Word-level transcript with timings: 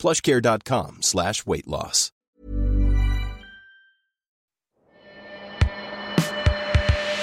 plushcare.com 0.00 1.02
slash 1.02 1.46
weight 1.46 1.66
loss. 1.66 2.10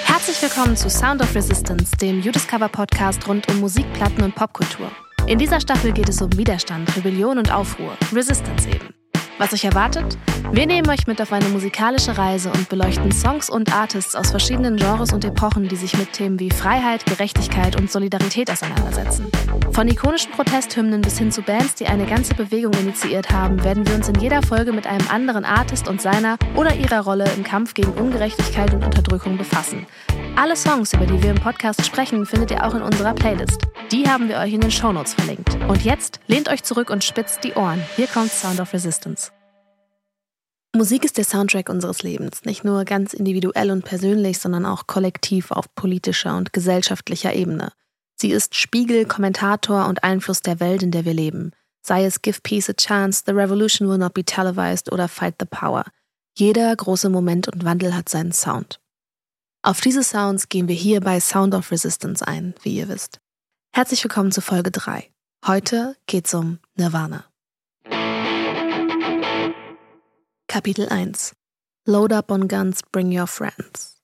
Herzlich 0.04 0.42
willkommen 0.42 0.76
zu 0.76 0.90
Sound 0.90 1.22
of 1.22 1.34
Resistance, 1.34 1.96
dem 1.96 2.20
Judiscover-Podcast 2.20 3.26
rund 3.28 3.48
um 3.50 3.60
Musik, 3.60 3.90
Platten 3.94 4.22
und 4.22 4.34
Popkultur. 4.34 4.90
In 5.26 5.38
dieser 5.38 5.60
Staffel 5.60 5.92
geht 5.92 6.08
es 6.08 6.20
um 6.22 6.36
Widerstand, 6.36 6.94
Rebellion 6.96 7.38
und 7.38 7.52
Aufruhr, 7.52 7.96
Resistance 8.12 8.68
eben. 8.68 8.97
Was 9.38 9.52
euch 9.52 9.64
erwartet? 9.64 10.18
Wir 10.50 10.66
nehmen 10.66 10.88
euch 10.90 11.06
mit 11.06 11.22
auf 11.22 11.32
eine 11.32 11.48
musikalische 11.48 12.18
Reise 12.18 12.50
und 12.50 12.68
beleuchten 12.68 13.12
Songs 13.12 13.48
und 13.48 13.72
Artists 13.72 14.16
aus 14.16 14.30
verschiedenen 14.30 14.76
Genres 14.76 15.12
und 15.12 15.24
Epochen, 15.24 15.68
die 15.68 15.76
sich 15.76 15.96
mit 15.96 16.12
Themen 16.12 16.40
wie 16.40 16.50
Freiheit, 16.50 17.06
Gerechtigkeit 17.06 17.76
und 17.76 17.88
Solidarität 17.90 18.50
auseinandersetzen. 18.50 19.30
Von 19.72 19.86
ikonischen 19.86 20.32
Protesthymnen 20.32 21.02
bis 21.02 21.18
hin 21.18 21.30
zu 21.30 21.42
Bands, 21.42 21.76
die 21.76 21.86
eine 21.86 22.06
ganze 22.06 22.34
Bewegung 22.34 22.72
initiiert 22.74 23.30
haben, 23.30 23.62
werden 23.62 23.86
wir 23.86 23.94
uns 23.94 24.08
in 24.08 24.18
jeder 24.18 24.42
Folge 24.42 24.72
mit 24.72 24.88
einem 24.88 25.06
anderen 25.08 25.44
Artist 25.44 25.86
und 25.86 26.02
seiner 26.02 26.36
oder 26.56 26.74
ihrer 26.74 27.00
Rolle 27.00 27.30
im 27.36 27.44
Kampf 27.44 27.74
gegen 27.74 27.92
Ungerechtigkeit 27.92 28.74
und 28.74 28.84
Unterdrückung 28.84 29.38
befassen. 29.38 29.86
Alle 30.34 30.56
Songs, 30.56 30.92
über 30.94 31.06
die 31.06 31.22
wir 31.22 31.30
im 31.30 31.40
Podcast 31.40 31.84
sprechen, 31.86 32.26
findet 32.26 32.50
ihr 32.50 32.64
auch 32.64 32.74
in 32.74 32.82
unserer 32.82 33.14
Playlist. 33.14 33.66
Die 33.92 34.08
haben 34.08 34.28
wir 34.28 34.38
euch 34.38 34.52
in 34.52 34.60
den 34.60 34.70
Shownotes 34.70 35.14
verlinkt. 35.14 35.56
Und 35.68 35.84
jetzt 35.84 36.20
lehnt 36.26 36.48
euch 36.48 36.62
zurück 36.62 36.90
und 36.90 37.04
spitzt 37.04 37.44
die 37.44 37.54
Ohren. 37.54 37.82
Hier 37.96 38.06
kommt 38.06 38.30
Sound 38.30 38.60
of 38.60 38.72
Resistance. 38.72 39.27
Musik 40.76 41.04
ist 41.04 41.16
der 41.16 41.24
Soundtrack 41.24 41.70
unseres 41.70 42.02
Lebens, 42.02 42.44
nicht 42.44 42.62
nur 42.62 42.84
ganz 42.84 43.14
individuell 43.14 43.70
und 43.70 43.84
persönlich, 43.84 44.38
sondern 44.38 44.66
auch 44.66 44.86
kollektiv 44.86 45.50
auf 45.50 45.74
politischer 45.74 46.36
und 46.36 46.52
gesellschaftlicher 46.52 47.32
Ebene. 47.34 47.72
Sie 48.20 48.30
ist 48.30 48.54
Spiegel, 48.54 49.06
Kommentator 49.06 49.86
und 49.86 50.04
Einfluss 50.04 50.42
der 50.42 50.60
Welt, 50.60 50.82
in 50.82 50.90
der 50.90 51.04
wir 51.04 51.14
leben. 51.14 51.52
Sei 51.82 52.04
es 52.04 52.20
Give 52.20 52.40
Peace 52.42 52.68
a 52.68 52.74
Chance, 52.74 53.22
The 53.26 53.32
Revolution 53.32 53.88
Will 53.88 53.98
Not 53.98 54.12
Be 54.12 54.24
Televised 54.24 54.92
oder 54.92 55.08
Fight 55.08 55.36
the 55.40 55.46
Power. 55.46 55.84
Jeder 56.36 56.74
große 56.76 57.08
Moment 57.08 57.48
und 57.48 57.64
Wandel 57.64 57.94
hat 57.94 58.08
seinen 58.08 58.32
Sound. 58.32 58.80
Auf 59.62 59.80
diese 59.80 60.02
Sounds 60.02 60.48
gehen 60.48 60.68
wir 60.68 60.74
hier 60.74 61.00
bei 61.00 61.18
Sound 61.18 61.54
of 61.54 61.70
Resistance 61.70 62.26
ein, 62.26 62.54
wie 62.62 62.76
ihr 62.76 62.88
wisst. 62.88 63.20
Herzlich 63.72 64.04
willkommen 64.04 64.32
zu 64.32 64.40
Folge 64.40 64.70
3. 64.70 65.08
Heute 65.46 65.96
geht's 66.06 66.34
um 66.34 66.58
Nirvana. 66.76 67.27
Kapitel 70.50 70.88
1 70.88 71.36
Load 71.84 72.10
Up 72.10 72.30
on 72.30 72.48
Guns, 72.48 72.80
Bring 72.90 73.12
Your 73.12 73.26
Friends 73.26 74.00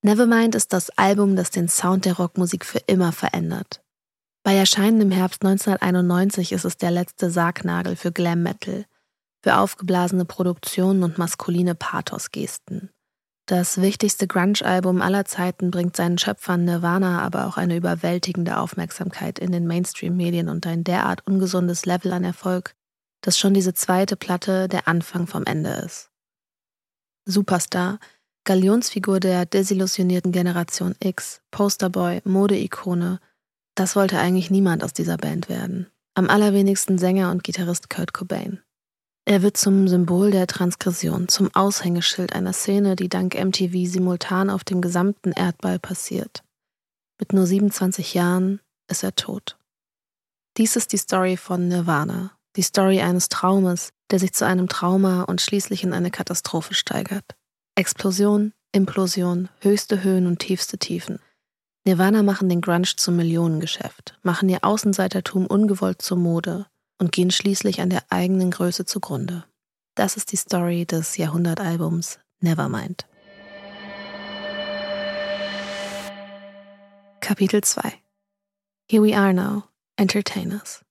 Nevermind 0.00 0.54
ist 0.54 0.72
das 0.72 0.88
Album, 0.96 1.36
das 1.36 1.50
den 1.50 1.68
Sound 1.68 2.06
der 2.06 2.14
Rockmusik 2.14 2.64
für 2.64 2.78
immer 2.86 3.12
verändert. 3.12 3.82
Bei 4.44 4.54
Erscheinen 4.54 5.02
im 5.02 5.10
Herbst 5.10 5.44
1991 5.44 6.52
ist 6.52 6.64
es 6.64 6.78
der 6.78 6.90
letzte 6.90 7.30
Sargnagel 7.30 7.96
für 7.96 8.12
Glam 8.12 8.42
Metal, 8.42 8.86
für 9.42 9.58
aufgeblasene 9.58 10.24
Produktionen 10.24 11.02
und 11.02 11.18
maskuline 11.18 11.74
Pathos-Gesten. 11.74 12.88
Das 13.44 13.78
wichtigste 13.78 14.26
Grunge-Album 14.26 15.02
aller 15.02 15.26
Zeiten 15.26 15.70
bringt 15.70 15.96
seinen 15.96 16.16
Schöpfern 16.16 16.64
Nirvana 16.64 17.20
aber 17.20 17.46
auch 17.46 17.58
eine 17.58 17.76
überwältigende 17.76 18.56
Aufmerksamkeit 18.56 19.38
in 19.38 19.52
den 19.52 19.66
Mainstream-Medien 19.66 20.48
und 20.48 20.66
ein 20.66 20.82
derart 20.82 21.26
ungesundes 21.26 21.84
Level 21.84 22.14
an 22.14 22.24
Erfolg, 22.24 22.74
dass 23.22 23.38
schon 23.38 23.54
diese 23.54 23.72
zweite 23.72 24.16
Platte 24.16 24.68
der 24.68 24.86
Anfang 24.86 25.26
vom 25.26 25.44
Ende 25.44 25.70
ist. 25.70 26.10
Superstar, 27.24 27.98
Galionsfigur 28.44 29.20
der 29.20 29.46
desillusionierten 29.46 30.32
Generation 30.32 30.96
X, 30.98 31.40
Posterboy, 31.52 32.20
Modeikone, 32.24 33.20
das 33.74 33.96
wollte 33.96 34.18
eigentlich 34.18 34.50
niemand 34.50 34.84
aus 34.84 34.92
dieser 34.92 35.16
Band 35.16 35.48
werden. 35.48 35.86
Am 36.14 36.28
allerwenigsten 36.28 36.98
Sänger 36.98 37.30
und 37.30 37.44
Gitarrist 37.44 37.88
Kurt 37.88 38.12
Cobain. 38.12 38.60
Er 39.24 39.42
wird 39.42 39.56
zum 39.56 39.86
Symbol 39.86 40.32
der 40.32 40.48
Transgression, 40.48 41.28
zum 41.28 41.54
Aushängeschild 41.54 42.32
einer 42.34 42.52
Szene, 42.52 42.96
die 42.96 43.08
dank 43.08 43.34
MTV 43.34 43.88
simultan 43.88 44.50
auf 44.50 44.64
dem 44.64 44.80
gesamten 44.82 45.30
Erdball 45.30 45.78
passiert. 45.78 46.42
Mit 47.20 47.32
nur 47.32 47.46
27 47.46 48.14
Jahren 48.14 48.60
ist 48.88 49.04
er 49.04 49.14
tot. 49.14 49.56
Dies 50.56 50.74
ist 50.74 50.92
die 50.92 50.98
Story 50.98 51.36
von 51.36 51.68
Nirvana, 51.68 52.32
die 52.56 52.62
Story 52.62 53.00
eines 53.00 53.28
Traumes, 53.28 53.92
der 54.10 54.18
sich 54.18 54.32
zu 54.32 54.46
einem 54.46 54.68
Trauma 54.68 55.22
und 55.22 55.40
schließlich 55.40 55.84
in 55.84 55.92
eine 55.92 56.10
Katastrophe 56.10 56.74
steigert. 56.74 57.34
Explosion, 57.74 58.52
Implosion, 58.72 59.48
höchste 59.60 60.02
Höhen 60.02 60.26
und 60.26 60.38
tiefste 60.38 60.78
Tiefen. 60.78 61.18
Nirvana 61.84 62.22
machen 62.22 62.48
den 62.48 62.60
Grunge 62.60 62.94
zum 62.96 63.16
Millionengeschäft, 63.16 64.18
machen 64.22 64.48
ihr 64.48 64.62
Außenseitertum 64.62 65.46
ungewollt 65.46 66.00
zur 66.00 66.16
Mode 66.16 66.66
und 66.98 67.10
gehen 67.10 67.30
schließlich 67.30 67.80
an 67.80 67.90
der 67.90 68.04
eigenen 68.10 68.50
Größe 68.50 68.84
zugrunde. 68.84 69.44
Das 69.94 70.16
ist 70.16 70.32
die 70.32 70.36
Story 70.36 70.86
des 70.86 71.16
Jahrhundertalbums 71.16 72.18
Nevermind. 72.40 73.06
Kapitel 77.20 77.62
2 77.62 77.94
Here 78.88 79.02
we 79.02 79.16
are 79.16 79.32
now, 79.32 79.64
Entertainers. 79.96 80.84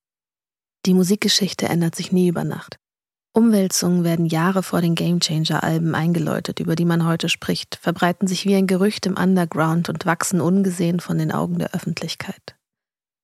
Die 0.85 0.93
Musikgeschichte 0.93 1.67
ändert 1.67 1.95
sich 1.95 2.11
nie 2.11 2.27
über 2.27 2.43
Nacht. 2.43 2.77
Umwälzungen 3.33 4.03
werden 4.03 4.25
Jahre 4.25 4.61
vor 4.61 4.81
den 4.81 4.95
Gamechanger-Alben 4.95 5.95
eingeläutet, 5.95 6.59
über 6.59 6.75
die 6.75 6.85
man 6.85 7.05
heute 7.05 7.29
spricht, 7.29 7.75
verbreiten 7.75 8.27
sich 8.27 8.45
wie 8.45 8.55
ein 8.55 8.67
Gerücht 8.67 9.05
im 9.05 9.15
Underground 9.15 9.87
und 9.87 10.05
wachsen 10.05 10.41
ungesehen 10.41 10.99
von 10.99 11.17
den 11.17 11.31
Augen 11.31 11.57
der 11.57 11.73
Öffentlichkeit. 11.73 12.55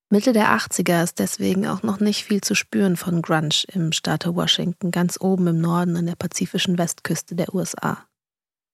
Mitte 0.09 0.31
der 0.31 0.57
80er 0.57 1.03
ist 1.03 1.19
deswegen 1.19 1.67
auch 1.67 1.83
noch 1.83 1.99
nicht 1.99 2.23
viel 2.23 2.39
zu 2.39 2.55
spüren 2.55 2.95
von 2.95 3.21
Grunge 3.21 3.65
im 3.67 3.91
Staate 3.91 4.33
Washington, 4.35 4.91
ganz 4.91 5.19
oben 5.19 5.47
im 5.47 5.59
Norden 5.59 5.97
an 5.97 6.05
der 6.05 6.15
pazifischen 6.15 6.77
Westküste 6.77 7.35
der 7.35 7.53
USA. 7.53 8.05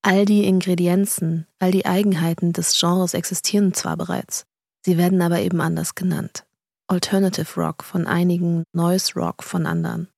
All 0.03 0.25
die 0.25 0.45
Ingredienzen, 0.45 1.47
all 1.57 1.71
die 1.71 1.87
Eigenheiten 1.87 2.53
des 2.53 2.79
Genres 2.79 3.15
existieren 3.15 3.73
zwar 3.73 3.97
bereits, 3.97 4.45
sie 4.85 4.99
werden 4.99 5.23
aber 5.23 5.39
eben 5.39 5.61
anders 5.61 5.95
genannt. 5.95 6.45
Alternative 6.87 7.59
Rock 7.59 7.83
von 7.83 8.07
einigen, 8.07 8.63
Noise 8.73 9.13
Rock 9.15 9.43
von 9.43 9.65
anderen. 9.65 10.09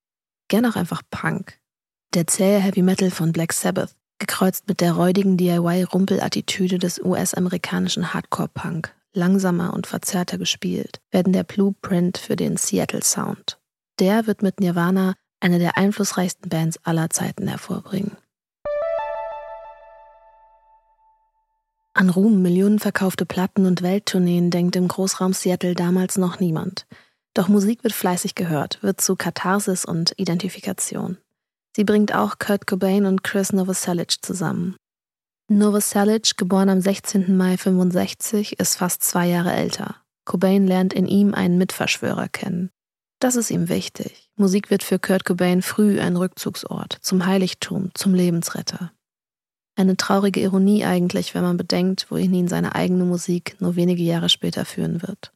Gern 0.48 0.66
auch 0.66 0.76
einfach 0.76 1.02
Punk. 1.10 1.58
Der 2.14 2.26
zähe 2.26 2.58
Heavy 2.58 2.82
Metal 2.82 3.10
von 3.10 3.32
Black 3.32 3.52
Sabbath, 3.52 3.94
gekreuzt 4.18 4.68
mit 4.68 4.80
der 4.80 4.92
räudigen 4.92 5.36
DIY-Rumpelattitüde 5.36 6.78
des 6.78 7.00
US-amerikanischen 7.00 8.14
Hardcore-Punk, 8.14 8.94
langsamer 9.12 9.74
und 9.74 9.86
verzerrter 9.86 10.38
gespielt, 10.38 11.00
werden 11.10 11.32
der 11.32 11.44
Blueprint 11.44 12.18
für 12.18 12.36
den 12.36 12.56
Seattle 12.56 13.02
Sound. 13.02 13.58
Der 13.98 14.26
wird 14.26 14.42
mit 14.42 14.60
Nirvana 14.60 15.14
eine 15.40 15.58
der 15.58 15.76
einflussreichsten 15.76 16.48
Bands 16.48 16.78
aller 16.84 17.10
Zeiten 17.10 17.48
hervorbringen. 17.48 18.16
An 21.96 22.10
Ruhm, 22.10 22.42
Millionen 22.42 22.78
verkaufte 22.78 23.24
Platten 23.24 23.64
und 23.64 23.80
Welttourneen 23.80 24.50
denkt 24.50 24.76
im 24.76 24.86
Großraum 24.86 25.32
Seattle 25.32 25.74
damals 25.74 26.18
noch 26.18 26.40
niemand. 26.40 26.86
Doch 27.32 27.48
Musik 27.48 27.82
wird 27.84 27.94
fleißig 27.94 28.34
gehört, 28.34 28.82
wird 28.82 29.00
zu 29.00 29.16
Katharsis 29.16 29.86
und 29.86 30.12
Identifikation. 30.18 31.16
Sie 31.74 31.84
bringt 31.84 32.14
auch 32.14 32.38
Kurt 32.38 32.66
Cobain 32.66 33.06
und 33.06 33.24
Chris 33.24 33.54
Novoselic 33.54 34.16
zusammen. 34.20 34.76
Novoselic, 35.48 36.36
geboren 36.36 36.68
am 36.68 36.82
16. 36.82 37.34
Mai 37.34 37.56
65, 37.56 38.60
ist 38.60 38.76
fast 38.76 39.02
zwei 39.02 39.26
Jahre 39.26 39.54
älter. 39.54 39.96
Cobain 40.26 40.66
lernt 40.66 40.92
in 40.92 41.06
ihm 41.06 41.32
einen 41.32 41.56
Mitverschwörer 41.56 42.28
kennen. 42.28 42.68
Das 43.20 43.36
ist 43.36 43.50
ihm 43.50 43.70
wichtig. 43.70 44.28
Musik 44.36 44.68
wird 44.68 44.82
für 44.82 44.98
Kurt 44.98 45.24
Cobain 45.24 45.62
früh 45.62 45.98
ein 45.98 46.16
Rückzugsort, 46.16 46.98
zum 47.00 47.24
Heiligtum, 47.24 47.90
zum 47.94 48.12
Lebensretter. 48.12 48.92
Eine 49.78 49.98
traurige 49.98 50.40
Ironie 50.40 50.84
eigentlich, 50.86 51.34
wenn 51.34 51.42
man 51.42 51.58
bedenkt, 51.58 52.10
wohin 52.10 52.32
ihn 52.32 52.48
seine 52.48 52.74
eigene 52.74 53.04
Musik 53.04 53.56
nur 53.60 53.76
wenige 53.76 54.02
Jahre 54.02 54.30
später 54.30 54.64
führen 54.64 55.02
wird. 55.02 55.32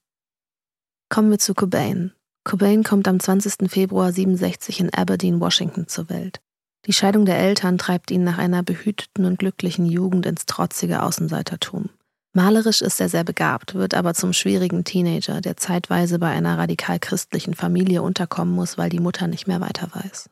Kommen 1.11 1.31
wir 1.31 1.39
zu 1.39 1.53
Cobain. 1.53 2.13
Cobain 2.45 2.83
kommt 2.83 3.07
am 3.07 3.21
20. 3.21 3.71
Februar 3.71 4.13
67 4.13 4.81
in 4.81 4.95
Aberdeen, 4.95 5.41
Washington 5.41 5.89
zur 5.89 6.09
Welt. 6.09 6.41
Die 6.87 6.95
Scheidung 6.95 7.27
der 7.27 7.39
Eltern 7.39 7.77
treibt 7.77 8.11
ihn 8.11 8.25
nach 8.25 8.39
einer 8.39 8.63
behüteten 8.63 9.27
und 9.27 9.39
glücklichen 9.39 9.85
Jugend 9.85 10.25
ins 10.25 10.47
trotzige 10.47 11.03
Außenseitertum. 11.03 11.91
Malerisch 12.33 12.81
ist 12.81 13.01
er 13.01 13.11
sehr 13.11 13.25
begabt, 13.25 13.75
wird 13.75 13.93
aber 13.93 14.15
zum 14.15 14.33
schwierigen 14.33 14.85
Teenager, 14.85 15.43
der 15.43 15.59
zeitweise 15.59 16.19
bei 16.19 16.29
einer 16.29 16.57
radikal 16.57 16.99
christlichen 16.99 17.55
Familie 17.55 18.01
unterkommen 18.01 18.55
muss, 18.55 18.79
weil 18.79 18.89
die 18.89 19.01
Mutter 19.01 19.27
nicht 19.27 19.47
mehr 19.47 19.61
weiter 19.61 19.89
weiß. 19.93 20.31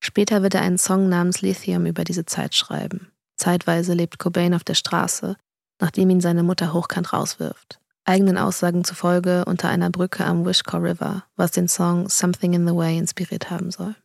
Später 0.00 0.42
wird 0.42 0.54
er 0.54 0.62
einen 0.62 0.78
Song 0.78 1.08
namens 1.08 1.42
Lithium 1.42 1.86
über 1.86 2.04
diese 2.04 2.26
Zeit 2.26 2.54
schreiben. 2.54 3.10
Zeitweise 3.36 3.92
lebt 3.92 4.18
Cobain 4.18 4.54
auf 4.54 4.64
der 4.64 4.74
Straße, 4.74 5.36
nachdem 5.80 6.10
ihn 6.10 6.20
seine 6.20 6.42
Mutter 6.42 6.72
hochkant 6.72 7.12
rauswirft. 7.12 7.80
Eigenen 8.04 8.38
Aussagen 8.38 8.84
zufolge 8.84 9.44
unter 9.46 9.68
einer 9.68 9.90
Brücke 9.90 10.24
am 10.24 10.46
Wishkor 10.46 10.82
River, 10.82 11.24
was 11.34 11.50
den 11.50 11.68
Song 11.68 12.08
Something 12.08 12.52
in 12.52 12.66
the 12.66 12.74
Way 12.74 12.98
inspiriert 12.98 13.50
haben 13.50 13.70
soll. 13.70 13.96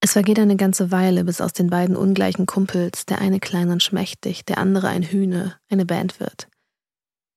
Es 0.00 0.12
vergeht 0.12 0.38
eine 0.38 0.56
ganze 0.56 0.90
Weile, 0.90 1.24
bis 1.24 1.40
aus 1.40 1.52
den 1.52 1.70
beiden 1.70 1.96
ungleichen 1.96 2.46
Kumpels 2.46 3.04
der 3.04 3.20
eine 3.20 3.40
klein 3.40 3.70
und 3.70 3.82
schmächtig, 3.82 4.44
der 4.44 4.58
andere 4.58 4.88
ein 4.88 5.02
Hühne, 5.02 5.56
eine 5.68 5.84
Band 5.84 6.20
wird. 6.20 6.48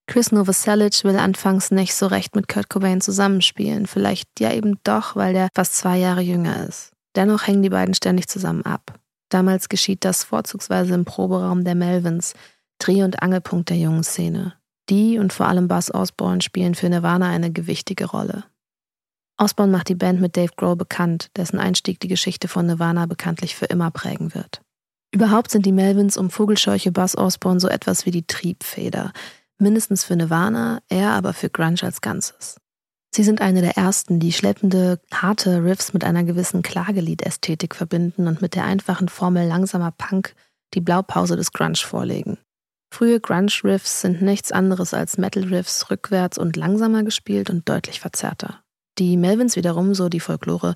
Chris 0.08 0.32
Novoselic 0.32 1.04
will 1.04 1.18
anfangs 1.18 1.72
nicht 1.72 1.96
so 1.96 2.08
recht 2.08 2.36
mit 2.36 2.48
Kurt 2.48 2.70
Cobain 2.70 3.02
zusammenspielen, 3.02 3.88
vielleicht 3.88 4.28
ja 4.40 4.54
eben 4.54 4.78
doch, 4.84 5.16
weil 5.16 5.34
der 5.34 5.50
fast 5.56 5.76
zwei 5.76 5.98
Jahre 5.98 6.22
jünger 6.22 6.68
ist. 6.68 6.92
Dennoch 7.16 7.48
hängen 7.48 7.64
die 7.64 7.70
beiden 7.70 7.94
ständig 7.94 8.28
zusammen 8.28 8.66
ab. 8.66 9.00
Damals 9.30 9.70
geschieht 9.70 10.04
das 10.06 10.24
vorzugsweise 10.24 10.94
im 10.94 11.06
Proberaum 11.06 11.64
der 11.64 11.76
Melvins, 11.76 12.34
Dreh- 12.80 13.04
und 13.04 13.22
Angelpunkt 13.22 13.70
der 13.70 13.78
jungen 13.78 14.04
Szene. 14.04 14.54
Die 14.90 15.18
und 15.18 15.32
vor 15.32 15.48
allem 15.48 15.68
Buzz 15.68 15.92
Osborne 15.92 16.42
spielen 16.42 16.76
für 16.76 16.90
Nirvana 16.90 17.30
eine 17.30 17.52
gewichtige 17.52 18.06
Rolle. 18.06 18.44
Osborne 19.38 19.72
macht 19.72 19.90
die 19.90 19.96
Band 19.96 20.20
mit 20.20 20.36
Dave 20.36 20.52
Grohl 20.56 20.76
bekannt, 20.76 21.32
dessen 21.36 21.60
Einstieg 21.60 22.00
die 22.00 22.08
Geschichte 22.08 22.48
von 22.48 22.66
Nirvana 22.66 23.06
bekanntlich 23.06 23.56
für 23.56 23.66
immer 23.66 23.90
prägen 23.92 24.36
wird. 24.36 24.62
Überhaupt 25.14 25.52
sind 25.52 25.66
die 25.66 25.72
Melvins 25.72 26.18
um 26.18 26.30
Vogelscheuche 26.30 26.92
Buzz 26.92 27.16
Osborne 27.16 27.60
so 27.60 27.68
etwas 27.68 28.06
wie 28.06 28.12
die 28.12 28.26
Triebfeder, 28.26 29.12
mindestens 29.58 30.04
für 30.04 30.16
Nirvana, 30.16 30.82
er 30.90 31.12
aber 31.12 31.34
für 31.34 31.50
Grunge 31.50 31.84
als 31.84 32.02
Ganzes. 32.02 32.58
Sie 33.14 33.24
sind 33.24 33.42
eine 33.42 33.62
der 33.62 33.78
ersten, 33.78 34.20
die 34.22 34.32
schleppende, 34.32 35.00
harte 35.14 35.64
Riffs 35.64 35.94
mit 35.94 36.06
einer 36.06 36.24
gewissen 36.24 36.62
Klagelied-Ästhetik 36.62 37.76
verbinden 37.76 38.28
und 38.28 38.42
mit 38.42 38.56
der 38.56 38.64
einfachen 38.64 39.10
Formel 39.10 39.46
langsamer 39.48 39.92
Punk 39.92 40.34
die 40.74 40.82
Blaupause 40.82 41.36
des 41.36 41.52
Grunge 41.52 41.76
vorlegen. 41.76 42.38
Frühe 42.94 43.20
Grunge-Riffs 43.20 44.02
sind 44.02 44.22
nichts 44.22 44.52
anderes 44.52 44.94
als 44.94 45.18
Metal-Riffs 45.18 45.90
rückwärts 45.92 46.38
und 46.38 46.56
langsamer 46.56 47.04
gespielt 47.04 47.50
und 47.50 47.68
deutlich 47.68 48.00
verzerrter. 48.00 48.62
Die 48.98 49.18
Melvins 49.18 49.56
wiederum, 49.58 49.94
so 49.94 50.08
die 50.08 50.20
Folklore, 50.20 50.76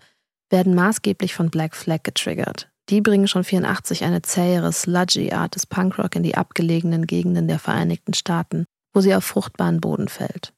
werden 0.49 0.75
maßgeblich 0.75 1.33
von 1.33 1.49
Black 1.49 1.75
Flag 1.75 2.03
getriggert. 2.03 2.69
Die 2.89 3.01
bringen 3.01 3.27
schon 3.27 3.43
84 3.43 4.03
eine 4.03 4.21
zähere, 4.21 4.71
sludgy 4.71 5.31
Art 5.31 5.55
des 5.55 5.65
Punkrock 5.65 6.15
in 6.15 6.23
die 6.23 6.35
abgelegenen 6.35 7.07
Gegenden 7.07 7.47
der 7.47 7.59
Vereinigten 7.59 8.13
Staaten, 8.13 8.65
wo 8.93 9.01
sie 9.01 9.15
auf 9.15 9.25
fruchtbaren 9.25 9.81
Boden 9.81 10.07
fällt. 10.07 10.54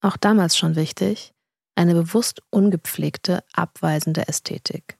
Auch 0.00 0.16
damals 0.16 0.56
schon 0.56 0.76
wichtig, 0.76 1.32
eine 1.74 1.94
bewusst 1.94 2.42
ungepflegte, 2.50 3.44
abweisende 3.52 4.28
Ästhetik. 4.28 4.98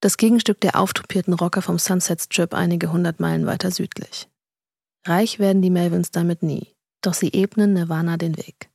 Das 0.00 0.16
Gegenstück 0.16 0.60
der 0.60 0.78
auftupierten 0.78 1.34
Rocker 1.34 1.62
vom 1.62 1.78
Sunset 1.78 2.22
Strip 2.22 2.54
einige 2.54 2.92
hundert 2.92 3.18
Meilen 3.18 3.46
weiter 3.46 3.70
südlich. 3.70 4.28
Reich 5.06 5.38
werden 5.38 5.62
die 5.62 5.70
Melvins 5.70 6.10
damit 6.10 6.42
nie, 6.42 6.74
doch 7.00 7.14
sie 7.14 7.32
ebnen 7.32 7.72
Nirvana 7.72 8.16
den 8.16 8.36
Weg. 8.36 8.70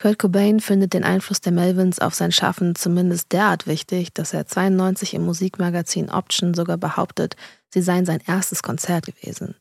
Kurt 0.00 0.18
Cobain 0.18 0.60
findet 0.60 0.92
den 0.94 1.02
Einfluss 1.02 1.40
der 1.40 1.50
Melvins 1.50 1.98
auf 1.98 2.14
sein 2.14 2.30
Schaffen 2.30 2.76
zumindest 2.76 3.32
derart 3.32 3.66
wichtig, 3.66 4.14
dass 4.14 4.32
er 4.32 4.46
92 4.46 5.14
im 5.14 5.24
Musikmagazin 5.24 6.08
Option 6.08 6.54
sogar 6.54 6.76
behauptet, 6.76 7.34
sie 7.74 7.82
seien 7.82 8.06
sein 8.06 8.22
erstes 8.24 8.62
Konzert 8.62 9.06
gewesen. 9.06 9.56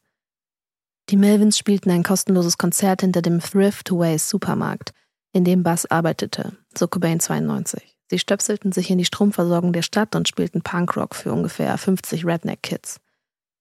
Die 1.09 1.17
Melvins 1.17 1.57
spielten 1.57 1.89
ein 1.89 2.03
kostenloses 2.03 2.57
Konzert 2.57 2.99
hinter 2.99 3.21
dem 3.21 3.39
Thrift 3.39 3.91
Ways 3.91 4.29
Supermarkt, 4.29 4.91
in 5.31 5.45
dem 5.45 5.63
Bass 5.63 5.85
arbeitete, 5.85 6.57
so 6.77 6.87
Cobain 6.89 7.21
92. 7.21 7.97
Sie 8.09 8.19
stöpselten 8.19 8.73
sich 8.73 8.89
in 8.89 8.97
die 8.97 9.05
Stromversorgung 9.05 9.71
der 9.71 9.83
Stadt 9.83 10.15
und 10.15 10.27
spielten 10.27 10.61
Punkrock 10.61 11.15
für 11.15 11.31
ungefähr 11.31 11.77
50 11.77 12.25
Redneck-Kids. 12.25 12.99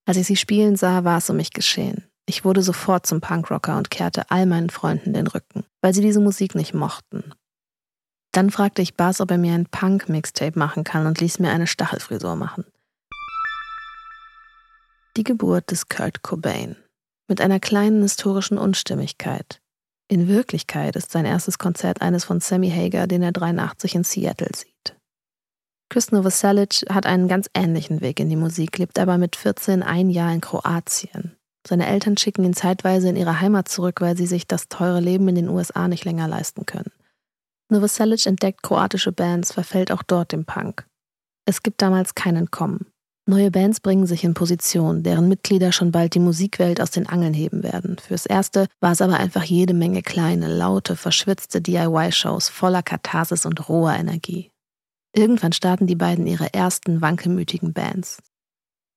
Als 0.05 0.17
ich 0.17 0.27
sie 0.27 0.35
spielen 0.35 0.75
sah, 0.75 1.05
war 1.05 1.19
es 1.19 1.29
um 1.29 1.37
mich 1.37 1.51
geschehen. 1.51 2.03
Ich 2.25 2.43
wurde 2.43 2.61
sofort 2.61 3.05
zum 3.05 3.21
Punkrocker 3.21 3.77
und 3.77 3.89
kehrte 3.89 4.29
all 4.29 4.45
meinen 4.45 4.69
Freunden 4.69 5.13
den 5.13 5.27
Rücken, 5.27 5.63
weil 5.81 5.93
sie 5.93 6.01
diese 6.01 6.19
Musik 6.19 6.53
nicht 6.53 6.73
mochten. 6.73 7.33
Dann 8.33 8.51
fragte 8.51 8.81
ich 8.81 8.95
Bas, 8.95 9.21
ob 9.21 9.31
er 9.31 9.37
mir 9.37 9.53
ein 9.53 9.67
Punk-Mixtape 9.67 10.59
machen 10.59 10.83
kann 10.83 11.07
und 11.07 11.21
ließ 11.21 11.39
mir 11.39 11.49
eine 11.49 11.67
Stachelfrisur 11.67 12.35
machen. 12.35 12.65
Die 15.15 15.23
Geburt 15.23 15.71
des 15.71 15.87
Kurt 15.87 16.21
Cobain. 16.21 16.75
Mit 17.27 17.41
einer 17.41 17.59
kleinen 17.59 18.01
historischen 18.01 18.57
Unstimmigkeit. 18.57 19.61
In 20.09 20.29
Wirklichkeit 20.29 20.95
ist 20.95 21.11
sein 21.11 21.25
erstes 21.25 21.57
Konzert 21.57 22.01
eines 22.01 22.23
von 22.23 22.39
Sammy 22.39 22.69
Hager, 22.69 23.07
den 23.07 23.21
er 23.21 23.33
83 23.33 23.95
in 23.95 24.03
Seattle 24.05 24.51
sieht. 24.55 24.95
Chris 25.89 26.11
Novoselic 26.11 26.85
hat 26.89 27.05
einen 27.05 27.27
ganz 27.27 27.49
ähnlichen 27.53 27.99
Weg 27.99 28.19
in 28.19 28.29
die 28.29 28.37
Musik, 28.37 28.77
lebt 28.77 28.97
aber 28.99 29.17
mit 29.17 29.35
14 29.35 29.83
ein 29.83 30.09
Jahr 30.09 30.33
in 30.33 30.41
Kroatien. 30.41 31.35
Seine 31.67 31.87
Eltern 31.87 32.15
schicken 32.15 32.45
ihn 32.45 32.53
zeitweise 32.53 33.09
in 33.09 33.17
ihre 33.17 33.41
Heimat 33.41 33.67
zurück, 33.67 33.99
weil 33.99 34.15
sie 34.15 34.27
sich 34.27 34.47
das 34.47 34.69
teure 34.69 35.01
Leben 35.01 35.27
in 35.27 35.35
den 35.35 35.49
USA 35.49 35.89
nicht 35.89 36.05
länger 36.05 36.29
leisten 36.29 36.65
können. 36.65 36.91
Novoselic 37.69 38.25
entdeckt 38.25 38.63
kroatische 38.63 39.11
Bands, 39.11 39.51
verfällt 39.51 39.91
auch 39.91 40.03
dort 40.03 40.31
dem 40.31 40.45
Punk. 40.45 40.87
Es 41.45 41.61
gibt 41.63 41.81
damals 41.81 42.15
kein 42.15 42.37
Entkommen. 42.37 42.87
Neue 43.29 43.51
Bands 43.51 43.81
bringen 43.81 44.05
sich 44.05 44.23
in 44.23 44.33
Position, 44.33 45.03
deren 45.03 45.27
Mitglieder 45.27 45.73
schon 45.73 45.91
bald 45.91 46.15
die 46.15 46.19
Musikwelt 46.19 46.79
aus 46.79 46.91
den 46.91 47.07
Angeln 47.07 47.33
heben 47.33 47.61
werden. 47.61 47.97
Fürs 47.99 48.25
Erste 48.25 48.67
war 48.79 48.93
es 48.93 49.01
aber 49.01 49.17
einfach 49.17 49.43
jede 49.43 49.73
Menge 49.73 50.01
kleine, 50.01 50.47
laute, 50.47 50.95
verschwitzte 50.95 51.61
DIY-Shows 51.61 52.47
voller 52.47 52.83
Katharsis 52.83 53.45
und 53.45 53.67
roher 53.67 53.97
Energie. 53.97 54.49
Irgendwann 55.13 55.51
starten 55.51 55.87
die 55.87 55.95
beiden 55.95 56.25
ihre 56.25 56.53
ersten 56.53 57.01
wankelmütigen 57.01 57.73
Bands. 57.73 58.19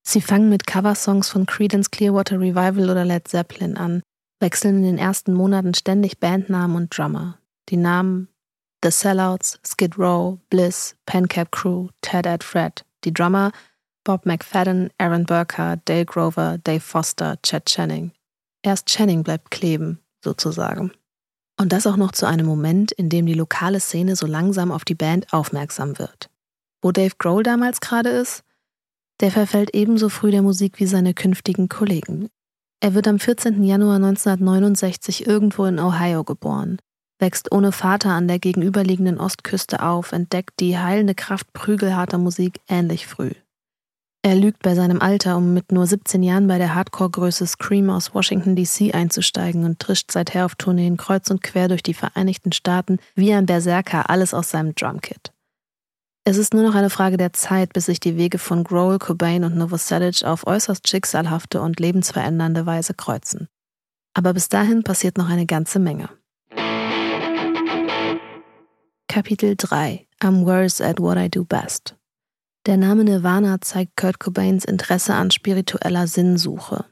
Sie 0.01 0.21
fangen 0.21 0.47
mit 0.47 0.65
Coversongs 0.65 1.27
von 1.27 1.45
Creedence 1.45 1.91
Clearwater 1.91 2.39
Revival 2.39 2.89
oder 2.89 3.03
Led 3.03 3.27
Zeppelin 3.27 3.75
an, 3.75 4.01
wechseln 4.39 4.77
in 4.77 4.83
den 4.83 4.97
ersten 4.97 5.33
Monaten 5.33 5.73
ständig 5.73 6.19
Bandnamen 6.19 6.77
und 6.77 6.97
Drummer. 6.97 7.37
Die 7.67 7.77
Namen 7.77 8.29
The 8.81 8.91
Sellouts, 8.91 9.59
Skid 9.67 9.97
Row, 9.97 10.39
Bliss, 10.49 10.95
Pencap 11.05 11.51
Crew, 11.51 11.89
Ted 12.01 12.25
Ed 12.25 12.45
Fred. 12.45 12.85
Die 13.03 13.13
Drummer 13.13 13.51
Bob 14.03 14.25
McFadden, 14.25 14.89
Aaron 14.97 15.25
Burker, 15.25 15.77
Dale 15.85 16.05
Grover, 16.05 16.57
Dave 16.63 16.79
Foster, 16.79 17.37
Chad 17.43 17.65
Channing. 17.67 18.11
Erst 18.63 18.87
Channing 18.87 19.23
bleibt 19.23 19.51
kleben, 19.51 19.99
sozusagen. 20.23 20.91
Und 21.59 21.71
das 21.71 21.85
auch 21.85 21.97
noch 21.97 22.11
zu 22.11 22.25
einem 22.25 22.47
Moment, 22.47 22.91
in 22.91 23.09
dem 23.09 23.27
die 23.27 23.35
lokale 23.35 23.79
Szene 23.79 24.15
so 24.15 24.25
langsam 24.25 24.71
auf 24.71 24.85
die 24.85 24.95
Band 24.95 25.31
aufmerksam 25.31 25.99
wird. 25.99 26.31
Wo 26.81 26.91
Dave 26.91 27.13
Grohl 27.19 27.43
damals 27.43 27.79
gerade 27.79 28.09
ist, 28.09 28.43
der 29.19 29.31
verfällt 29.31 29.75
ebenso 29.75 30.09
früh 30.09 30.31
der 30.31 30.41
Musik 30.41 30.79
wie 30.79 30.87
seine 30.87 31.13
künftigen 31.13 31.69
Kollegen. 31.69 32.29
Er 32.79 32.95
wird 32.95 33.07
am 33.07 33.19
14. 33.19 33.63
Januar 33.63 33.97
1969 33.97 35.27
irgendwo 35.27 35.65
in 35.65 35.79
Ohio 35.79 36.23
geboren, 36.23 36.79
wächst 37.19 37.51
ohne 37.51 37.71
Vater 37.71 38.09
an 38.09 38.27
der 38.27 38.39
gegenüberliegenden 38.39 39.19
Ostküste 39.19 39.83
auf, 39.83 40.11
entdeckt 40.11 40.59
die 40.59 40.79
heilende 40.79 41.13
Kraft 41.13 41.53
prügelharter 41.53 42.17
Musik 42.17 42.59
ähnlich 42.67 43.05
früh. 43.05 43.33
Er 44.23 44.35
lügt 44.35 44.61
bei 44.61 44.75
seinem 44.75 45.01
Alter, 45.01 45.35
um 45.35 45.53
mit 45.55 45.71
nur 45.71 45.87
17 45.87 46.21
Jahren 46.21 46.47
bei 46.47 46.59
der 46.59 46.75
Hardcore-Größe 46.75 47.47
Scream 47.47 47.89
aus 47.89 48.13
Washington 48.13 48.55
DC 48.55 48.93
einzusteigen 48.93 49.63
und 49.65 49.79
trischt 49.79 50.11
seither 50.11 50.45
auf 50.45 50.53
Tourneen 50.53 50.95
kreuz 50.95 51.31
und 51.31 51.41
quer 51.41 51.67
durch 51.67 51.81
die 51.81 51.95
Vereinigten 51.95 52.51
Staaten 52.51 52.99
wie 53.15 53.33
ein 53.33 53.47
Berserker 53.47 54.11
alles 54.11 54.35
aus 54.35 54.51
seinem 54.51 54.75
Drumkit. 54.75 55.33
Es 56.23 56.37
ist 56.37 56.53
nur 56.53 56.61
noch 56.61 56.75
eine 56.75 56.91
Frage 56.91 57.17
der 57.17 57.33
Zeit, 57.33 57.73
bis 57.73 57.87
sich 57.87 57.99
die 57.99 58.15
Wege 58.15 58.37
von 58.37 58.63
Grohl, 58.63 58.99
Cobain 58.99 59.43
und 59.43 59.57
Novoselic 59.57 60.23
auf 60.23 60.45
äußerst 60.45 60.87
schicksalhafte 60.87 61.59
und 61.59 61.79
lebensverändernde 61.79 62.67
Weise 62.67 62.93
kreuzen. 62.93 63.47
Aber 64.13 64.33
bis 64.33 64.47
dahin 64.47 64.83
passiert 64.83 65.17
noch 65.17 65.29
eine 65.29 65.47
ganze 65.47 65.79
Menge. 65.79 66.09
Kapitel 69.07 69.55
3 69.57 70.05
I'm 70.21 70.45
worse 70.45 70.85
at 70.85 70.99
what 70.99 71.17
I 71.17 71.27
do 71.27 71.43
best. 71.43 71.95
Der 72.67 72.77
Name 72.77 73.03
Nirvana 73.03 73.59
zeigt 73.59 73.97
Kurt 73.97 74.19
Cobains 74.19 74.65
Interesse 74.65 75.15
an 75.15 75.31
spiritueller 75.31 76.05
Sinnsuche. 76.05 76.85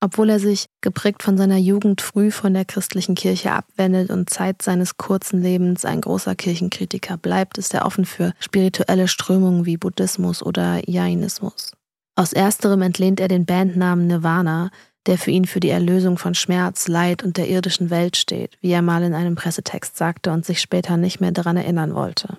Obwohl 0.00 0.30
er 0.30 0.40
sich, 0.40 0.66
geprägt 0.80 1.22
von 1.22 1.38
seiner 1.38 1.58
Jugend, 1.58 2.00
früh 2.00 2.32
von 2.32 2.54
der 2.54 2.64
christlichen 2.64 3.14
Kirche 3.14 3.52
abwendet 3.52 4.10
und 4.10 4.30
Zeit 4.30 4.62
seines 4.62 4.96
kurzen 4.96 5.42
Lebens 5.42 5.84
ein 5.84 6.00
großer 6.00 6.34
Kirchenkritiker 6.34 7.18
bleibt, 7.18 7.56
ist 7.56 7.72
er 7.72 7.86
offen 7.86 8.04
für 8.04 8.32
spirituelle 8.40 9.06
Strömungen 9.06 9.64
wie 9.64 9.76
Buddhismus 9.76 10.42
oder 10.42 10.80
Jainismus. 10.90 11.70
Aus 12.16 12.32
ersterem 12.32 12.82
entlehnt 12.82 13.20
er 13.20 13.28
den 13.28 13.46
Bandnamen 13.46 14.08
Nirvana, 14.08 14.72
der 15.06 15.18
für 15.18 15.30
ihn 15.30 15.44
für 15.44 15.60
die 15.60 15.70
Erlösung 15.70 16.18
von 16.18 16.34
Schmerz, 16.34 16.88
Leid 16.88 17.22
und 17.22 17.36
der 17.36 17.48
irdischen 17.48 17.90
Welt 17.90 18.16
steht, 18.16 18.58
wie 18.60 18.72
er 18.72 18.82
mal 18.82 19.04
in 19.04 19.14
einem 19.14 19.36
Pressetext 19.36 19.96
sagte 19.96 20.32
und 20.32 20.44
sich 20.44 20.60
später 20.60 20.96
nicht 20.96 21.20
mehr 21.20 21.30
daran 21.30 21.56
erinnern 21.56 21.94
wollte. 21.94 22.38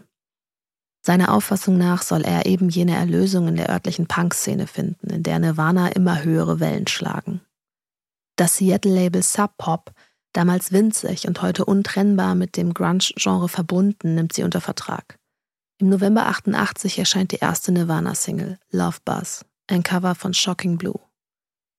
Seiner 1.01 1.34
Auffassung 1.34 1.77
nach 1.77 2.03
soll 2.03 2.22
er 2.22 2.46
eben 2.46 2.70
jene 2.70 2.96
Erlösung 2.96 3.48
in 3.48 3.55
der 3.55 3.70
örtlichen 3.70 4.08
Punk-Szene 4.08 4.67
finden, 4.67 5.10
in 5.10 5.24
der 5.24 5.39
Nirvana 5.39 5.89
immer 5.89 6.24
höhere 6.24 6.60
Wellen 6.60 6.88
schlagen. 6.88 7.41
Das 8.36 8.58
Seattle-Label 8.58 9.24
Sub 9.24 9.58
Pop, 9.58 9.93
damals 10.34 10.72
winzig 10.72 11.27
und 11.27 11.41
heute 11.41 11.65
untrennbar 11.65 12.36
mit 12.36 12.55
dem 12.55 12.74
Grunge-Genre 12.74 13.50
verbunden, 13.50 14.15
nimmt 14.15 14.34
sie 14.34 14.43
unter 14.43 14.62
Vertrag. 14.62 15.17
Im 15.79 15.89
November 15.89 16.27
88 16.27 17.00
erscheint 17.00 17.31
die 17.31 17.38
erste 17.38 17.72
Nirvana-Single, 17.72 18.60
Love 18.70 18.98
Buzz, 19.03 19.43
ein 19.67 19.81
Cover 19.81 20.13
von 20.13 20.36
Shocking 20.36 20.77
Blue. 20.77 21.00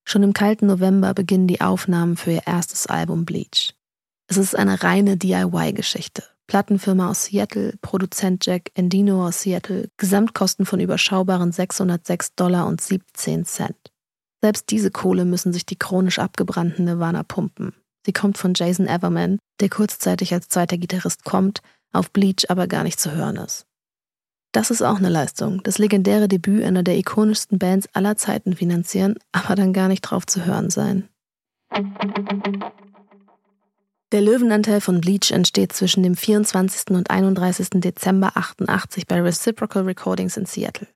Schon 0.05 0.25
im 0.25 0.33
kalten 0.33 0.67
November 0.67 1.14
beginnen 1.14 1.47
die 1.47 1.61
Aufnahmen 1.61 2.17
für 2.17 2.33
ihr 2.33 2.47
erstes 2.47 2.88
Album 2.88 3.25
Bleach. 3.25 3.75
Es 4.26 4.37
ist 4.37 4.57
eine 4.57 4.83
reine 4.83 5.17
DIY-Geschichte. 5.17 6.25
Plattenfirma 6.52 7.09
aus 7.09 7.25
Seattle, 7.25 7.73
Produzent 7.80 8.44
Jack 8.44 8.73
Endino 8.75 9.26
aus 9.26 9.40
Seattle, 9.40 9.88
Gesamtkosten 9.97 10.66
von 10.66 10.80
überschaubaren 10.80 11.50
606 11.50 12.35
Dollar 12.35 12.66
und 12.66 12.78
17 12.78 13.47
Cent. 13.47 13.90
Selbst 14.42 14.71
diese 14.71 14.90
Kohle 14.90 15.25
müssen 15.25 15.54
sich 15.54 15.64
die 15.64 15.78
chronisch 15.78 16.18
abgebrannten 16.18 16.85
Nirvana 16.85 17.23
pumpen. 17.23 17.73
Sie 18.04 18.12
kommt 18.12 18.37
von 18.37 18.52
Jason 18.54 18.87
Everman, 18.87 19.38
der 19.61 19.71
kurzzeitig 19.71 20.35
als 20.35 20.50
zweiter 20.50 20.76
Gitarrist 20.76 21.25
kommt, 21.25 21.62
auf 21.90 22.11
Bleach 22.11 22.50
aber 22.50 22.66
gar 22.66 22.82
nicht 22.82 23.00
zu 23.00 23.12
hören 23.12 23.37
ist. 23.37 23.64
Das 24.52 24.71
ist 24.71 24.82
auch 24.82 24.99
eine 24.99 25.09
Leistung, 25.09 25.62
das 25.62 25.78
legendäre 25.78 26.28
Debüt 26.28 26.64
einer 26.64 26.82
der 26.82 26.99
ikonischsten 26.99 27.59
Bands 27.59 27.88
aller 27.94 28.18
Zeiten 28.18 28.56
finanzieren, 28.56 29.14
aber 29.32 29.54
dann 29.54 29.73
gar 29.73 29.88
nicht 29.88 30.02
drauf 30.02 30.26
zu 30.26 30.44
hören 30.44 30.68
sein. 30.68 31.09
Der 34.12 34.21
Löwenanteil 34.21 34.83
von 34.83 35.00
Bleach 35.00 35.31
entsteht 35.31 35.73
zwischen 35.73 36.02
dem 36.02 36.16
24. 36.16 36.90
und 36.90 37.09
31. 37.09 37.81
Dezember 37.81 38.33
88 38.35 39.07
bei 39.07 39.23
Reciprocal 39.23 39.85
Recordings 39.85 40.37
in 40.37 40.45
Seattle. 40.45 40.87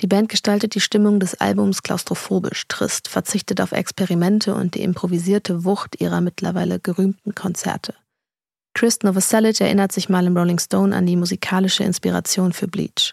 Die 0.00 0.06
Band 0.06 0.28
gestaltet 0.28 0.76
die 0.76 0.80
Stimmung 0.80 1.18
des 1.18 1.34
Albums 1.34 1.82
klaustrophobisch, 1.82 2.68
trist, 2.68 3.08
verzichtet 3.08 3.60
auf 3.60 3.72
Experimente 3.72 4.54
und 4.54 4.76
die 4.76 4.82
improvisierte 4.82 5.64
Wucht 5.64 6.00
ihrer 6.00 6.20
mittlerweile 6.20 6.78
gerühmten 6.78 7.34
Konzerte. 7.34 7.94
Chris 8.74 9.00
Novoselic 9.02 9.60
erinnert 9.60 9.90
sich 9.90 10.08
mal 10.08 10.24
im 10.24 10.36
Rolling 10.36 10.60
Stone 10.60 10.94
an 10.94 11.04
die 11.04 11.16
musikalische 11.16 11.82
Inspiration 11.82 12.52
für 12.52 12.68
Bleach. 12.68 13.12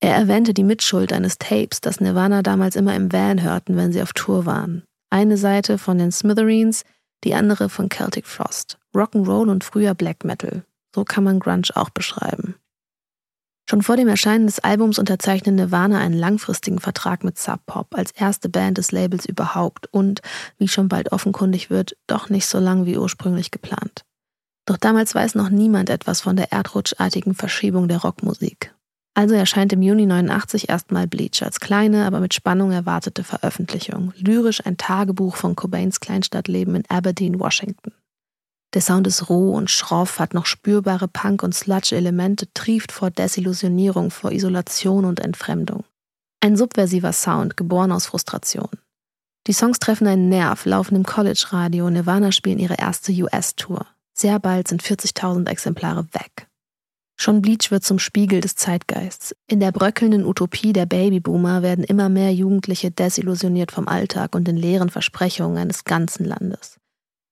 Er 0.00 0.14
erwähnte 0.14 0.52
die 0.52 0.62
Mitschuld 0.62 1.14
eines 1.14 1.38
Tapes, 1.38 1.80
das 1.80 2.00
Nirvana 2.00 2.42
damals 2.42 2.76
immer 2.76 2.94
im 2.94 3.10
Van 3.10 3.42
hörten, 3.42 3.78
wenn 3.78 3.92
sie 3.92 4.02
auf 4.02 4.12
Tour 4.12 4.44
waren. 4.44 4.84
Eine 5.08 5.38
Seite 5.38 5.78
von 5.78 5.96
den 5.96 6.12
Smithereens, 6.12 6.84
die 7.24 7.34
andere 7.34 7.68
von 7.68 7.88
Celtic 7.90 8.26
Frost. 8.26 8.78
Rock'n'Roll 8.94 9.50
und 9.50 9.64
früher 9.64 9.94
Black 9.94 10.24
Metal. 10.24 10.64
So 10.94 11.04
kann 11.04 11.24
man 11.24 11.40
Grunge 11.40 11.68
auch 11.74 11.90
beschreiben. 11.90 12.54
Schon 13.68 13.82
vor 13.82 13.98
dem 13.98 14.08
Erscheinen 14.08 14.46
des 14.46 14.60
Albums 14.60 14.98
unterzeichnet 14.98 15.54
Nirvana 15.54 15.98
einen 15.98 16.18
langfristigen 16.18 16.78
Vertrag 16.78 17.22
mit 17.22 17.38
Sub 17.38 17.60
Pop 17.66 17.94
als 17.94 18.12
erste 18.12 18.48
Band 18.48 18.78
des 18.78 18.92
Labels 18.92 19.26
überhaupt 19.26 19.92
und, 19.92 20.22
wie 20.56 20.68
schon 20.68 20.88
bald 20.88 21.12
offenkundig 21.12 21.68
wird, 21.68 21.94
doch 22.06 22.30
nicht 22.30 22.46
so 22.46 22.58
lang 22.58 22.86
wie 22.86 22.96
ursprünglich 22.96 23.50
geplant. 23.50 24.06
Doch 24.64 24.78
damals 24.78 25.14
weiß 25.14 25.34
noch 25.34 25.50
niemand 25.50 25.90
etwas 25.90 26.22
von 26.22 26.36
der 26.36 26.50
erdrutschartigen 26.50 27.34
Verschiebung 27.34 27.88
der 27.88 27.98
Rockmusik. 27.98 28.74
Also 29.18 29.34
erscheint 29.34 29.72
im 29.72 29.82
Juni 29.82 30.06
89 30.06 30.68
erstmal 30.68 31.08
Bleach 31.08 31.42
als 31.42 31.58
kleine, 31.58 32.06
aber 32.06 32.20
mit 32.20 32.34
Spannung 32.34 32.70
erwartete 32.70 33.24
Veröffentlichung. 33.24 34.12
Lyrisch 34.16 34.64
ein 34.64 34.76
Tagebuch 34.76 35.34
von 35.34 35.56
Cobains 35.56 35.98
Kleinstadtleben 35.98 36.76
in 36.76 36.84
Aberdeen, 36.88 37.40
Washington. 37.40 37.92
Der 38.74 38.80
Sound 38.80 39.08
ist 39.08 39.28
roh 39.28 39.56
und 39.56 39.70
schroff, 39.72 40.20
hat 40.20 40.34
noch 40.34 40.46
spürbare 40.46 41.08
Punk- 41.08 41.42
und 41.42 41.52
Sludge-Elemente, 41.52 42.46
trieft 42.54 42.92
vor 42.92 43.10
Desillusionierung, 43.10 44.12
vor 44.12 44.30
Isolation 44.30 45.04
und 45.04 45.18
Entfremdung. 45.18 45.82
Ein 46.40 46.56
subversiver 46.56 47.12
Sound, 47.12 47.56
geboren 47.56 47.90
aus 47.90 48.06
Frustration. 48.06 48.70
Die 49.48 49.52
Songs 49.52 49.80
treffen 49.80 50.06
einen 50.06 50.28
Nerv, 50.28 50.64
laufen 50.64 50.94
im 50.94 51.04
College-Radio, 51.04 51.90
Nirvana 51.90 52.30
spielen 52.30 52.60
ihre 52.60 52.76
erste 52.76 53.10
US-Tour. 53.10 53.84
Sehr 54.14 54.38
bald 54.38 54.68
sind 54.68 54.80
40.000 54.80 55.48
Exemplare 55.48 56.06
weg. 56.12 56.47
Schon 57.20 57.42
Bleach 57.42 57.72
wird 57.72 57.82
zum 57.82 57.98
Spiegel 57.98 58.40
des 58.40 58.54
Zeitgeists. 58.54 59.34
In 59.48 59.58
der 59.58 59.72
bröckelnden 59.72 60.24
Utopie 60.24 60.72
der 60.72 60.86
Babyboomer 60.86 61.62
werden 61.62 61.82
immer 61.82 62.08
mehr 62.08 62.32
Jugendliche 62.32 62.92
desillusioniert 62.92 63.72
vom 63.72 63.88
Alltag 63.88 64.36
und 64.36 64.46
den 64.46 64.56
leeren 64.56 64.88
Versprechungen 64.88 65.58
eines 65.58 65.82
ganzen 65.82 66.24
Landes. 66.24 66.78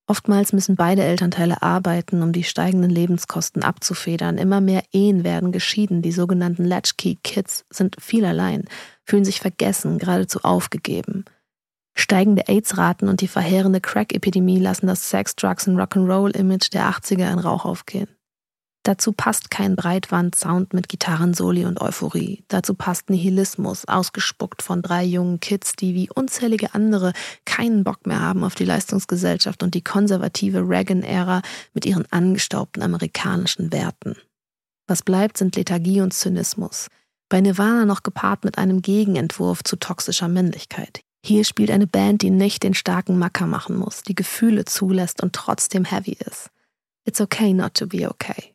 Oftmals 0.05 0.51
müssen 0.51 0.75
beide 0.75 1.03
Elternteile 1.03 1.61
arbeiten, 1.61 2.21
um 2.21 2.33
die 2.33 2.43
steigenden 2.43 2.89
Lebenskosten 2.89 3.63
abzufedern. 3.63 4.37
Immer 4.37 4.59
mehr 4.59 4.83
Ehen 4.91 5.23
werden 5.23 5.53
geschieden. 5.53 6.01
Die 6.01 6.11
sogenannten 6.11 6.65
Latchkey 6.65 7.17
Kids 7.23 7.65
sind 7.69 7.95
viel 7.99 8.25
allein, 8.25 8.65
fühlen 9.05 9.25
sich 9.25 9.39
vergessen, 9.39 9.99
geradezu 9.99 10.41
aufgegeben. 10.41 11.23
Steigende 11.93 12.49
AIDS-Raten 12.49 13.07
und 13.07 13.21
die 13.21 13.27
verheerende 13.29 13.79
Crack-Epidemie 13.79 14.59
lassen 14.59 14.87
das 14.87 15.09
Sex, 15.09 15.35
Drugs 15.37 15.65
und 15.67 15.77
Rock'n'Roll-Image 15.77 16.71
der 16.73 16.89
80er 16.89 17.31
in 17.31 17.39
Rauch 17.39 17.63
aufgehen. 17.63 18.07
Dazu 18.87 19.11
passt 19.11 19.51
kein 19.51 19.75
Breitwand-Sound 19.75 20.73
mit 20.73 20.87
Gitarrensoli 20.87 21.65
und 21.65 21.81
Euphorie. 21.81 22.45
Dazu 22.47 22.73
passt 22.73 23.09
Nihilismus, 23.09 23.83
ausgespuckt 23.85 24.61
von 24.61 24.81
drei 24.81 25.03
jungen 25.03 25.41
Kids, 25.41 25.73
die 25.73 25.93
wie 25.93 26.09
unzählige 26.09 26.73
andere 26.73 27.11
keinen 27.43 27.83
Bock 27.83 28.07
mehr 28.07 28.21
haben 28.21 28.45
auf 28.45 28.55
die 28.55 28.63
Leistungsgesellschaft 28.63 29.61
und 29.61 29.73
die 29.73 29.83
konservative 29.83 30.59
Reagan-Ära 30.59 31.41
mit 31.73 31.85
ihren 31.85 32.09
angestaubten 32.13 32.81
amerikanischen 32.81 33.73
Werten. 33.73 34.15
Was 34.87 35.01
bleibt, 35.01 35.37
sind 35.37 35.57
Lethargie 35.57 35.99
und 35.99 36.13
Zynismus. 36.13 36.87
Bei 37.27 37.41
Nirvana 37.41 37.83
noch 37.83 38.03
gepaart 38.03 38.45
mit 38.45 38.57
einem 38.57 38.81
Gegenentwurf 38.81 39.65
zu 39.65 39.75
toxischer 39.75 40.29
Männlichkeit. 40.29 41.01
Hier 41.25 41.43
spielt 41.43 41.71
eine 41.71 41.87
Band, 41.87 42.21
die 42.21 42.29
nicht 42.29 42.63
den 42.63 42.73
starken 42.73 43.19
Macker 43.19 43.47
machen 43.47 43.75
muss, 43.75 44.03
die 44.03 44.15
Gefühle 44.15 44.63
zulässt 44.63 45.21
und 45.21 45.33
trotzdem 45.33 45.83
heavy 45.83 46.15
ist. 46.25 46.51
It's 47.03 47.19
okay 47.19 47.51
not 47.51 47.73
to 47.73 47.85
be 47.85 48.09
okay. 48.09 48.53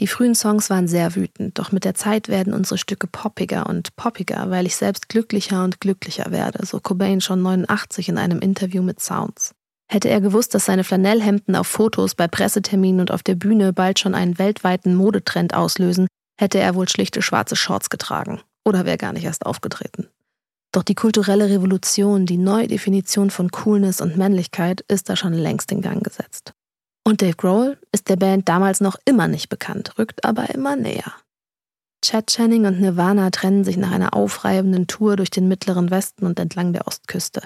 Die 0.00 0.08
frühen 0.08 0.34
Songs 0.34 0.70
waren 0.70 0.88
sehr 0.88 1.14
wütend, 1.14 1.58
doch 1.58 1.70
mit 1.70 1.84
der 1.84 1.94
Zeit 1.94 2.28
werden 2.28 2.52
unsere 2.52 2.78
Stücke 2.78 3.06
poppiger 3.06 3.68
und 3.68 3.94
poppiger, 3.94 4.50
weil 4.50 4.66
ich 4.66 4.74
selbst 4.74 5.08
glücklicher 5.08 5.62
und 5.62 5.80
glücklicher 5.80 6.32
werde, 6.32 6.66
so 6.66 6.80
Cobain 6.80 7.20
schon 7.20 7.42
89 7.42 8.08
in 8.08 8.18
einem 8.18 8.40
Interview 8.40 8.82
mit 8.82 9.00
Sounds. 9.00 9.54
Hätte 9.88 10.08
er 10.08 10.20
gewusst, 10.20 10.54
dass 10.54 10.64
seine 10.64 10.82
Flanellhemden 10.82 11.54
auf 11.54 11.68
Fotos, 11.68 12.16
bei 12.16 12.26
Presseterminen 12.26 13.00
und 13.00 13.12
auf 13.12 13.22
der 13.22 13.36
Bühne 13.36 13.72
bald 13.72 14.00
schon 14.00 14.16
einen 14.16 14.38
weltweiten 14.38 14.96
Modetrend 14.96 15.54
auslösen, 15.54 16.08
hätte 16.40 16.58
er 16.58 16.74
wohl 16.74 16.88
schlichte 16.88 17.22
schwarze 17.22 17.54
Shorts 17.54 17.90
getragen 17.90 18.40
oder 18.64 18.86
wäre 18.86 18.98
gar 18.98 19.12
nicht 19.12 19.24
erst 19.24 19.46
aufgetreten. 19.46 20.08
Doch 20.72 20.82
die 20.82 20.96
kulturelle 20.96 21.48
Revolution, 21.50 22.26
die 22.26 22.38
Neudefinition 22.38 23.30
von 23.30 23.50
Coolness 23.52 24.00
und 24.00 24.16
Männlichkeit 24.16 24.80
ist 24.88 25.08
da 25.08 25.14
schon 25.14 25.34
längst 25.34 25.70
in 25.70 25.82
Gang 25.82 26.02
gesetzt. 26.02 26.52
Und 27.04 27.20
Dave 27.20 27.36
Grohl 27.36 27.78
ist 27.92 28.08
der 28.08 28.16
Band 28.16 28.48
damals 28.48 28.80
noch 28.80 28.96
immer 29.04 29.28
nicht 29.28 29.50
bekannt, 29.50 29.98
rückt 29.98 30.24
aber 30.24 30.50
immer 30.50 30.74
näher. 30.74 31.12
Chad 32.02 32.26
Channing 32.26 32.66
und 32.66 32.80
Nirvana 32.80 33.30
trennen 33.30 33.64
sich 33.64 33.76
nach 33.76 33.92
einer 33.92 34.14
aufreibenden 34.14 34.86
Tour 34.86 35.16
durch 35.16 35.30
den 35.30 35.46
mittleren 35.48 35.90
Westen 35.90 36.26
und 36.26 36.38
entlang 36.38 36.72
der 36.72 36.86
Ostküste. 36.86 37.42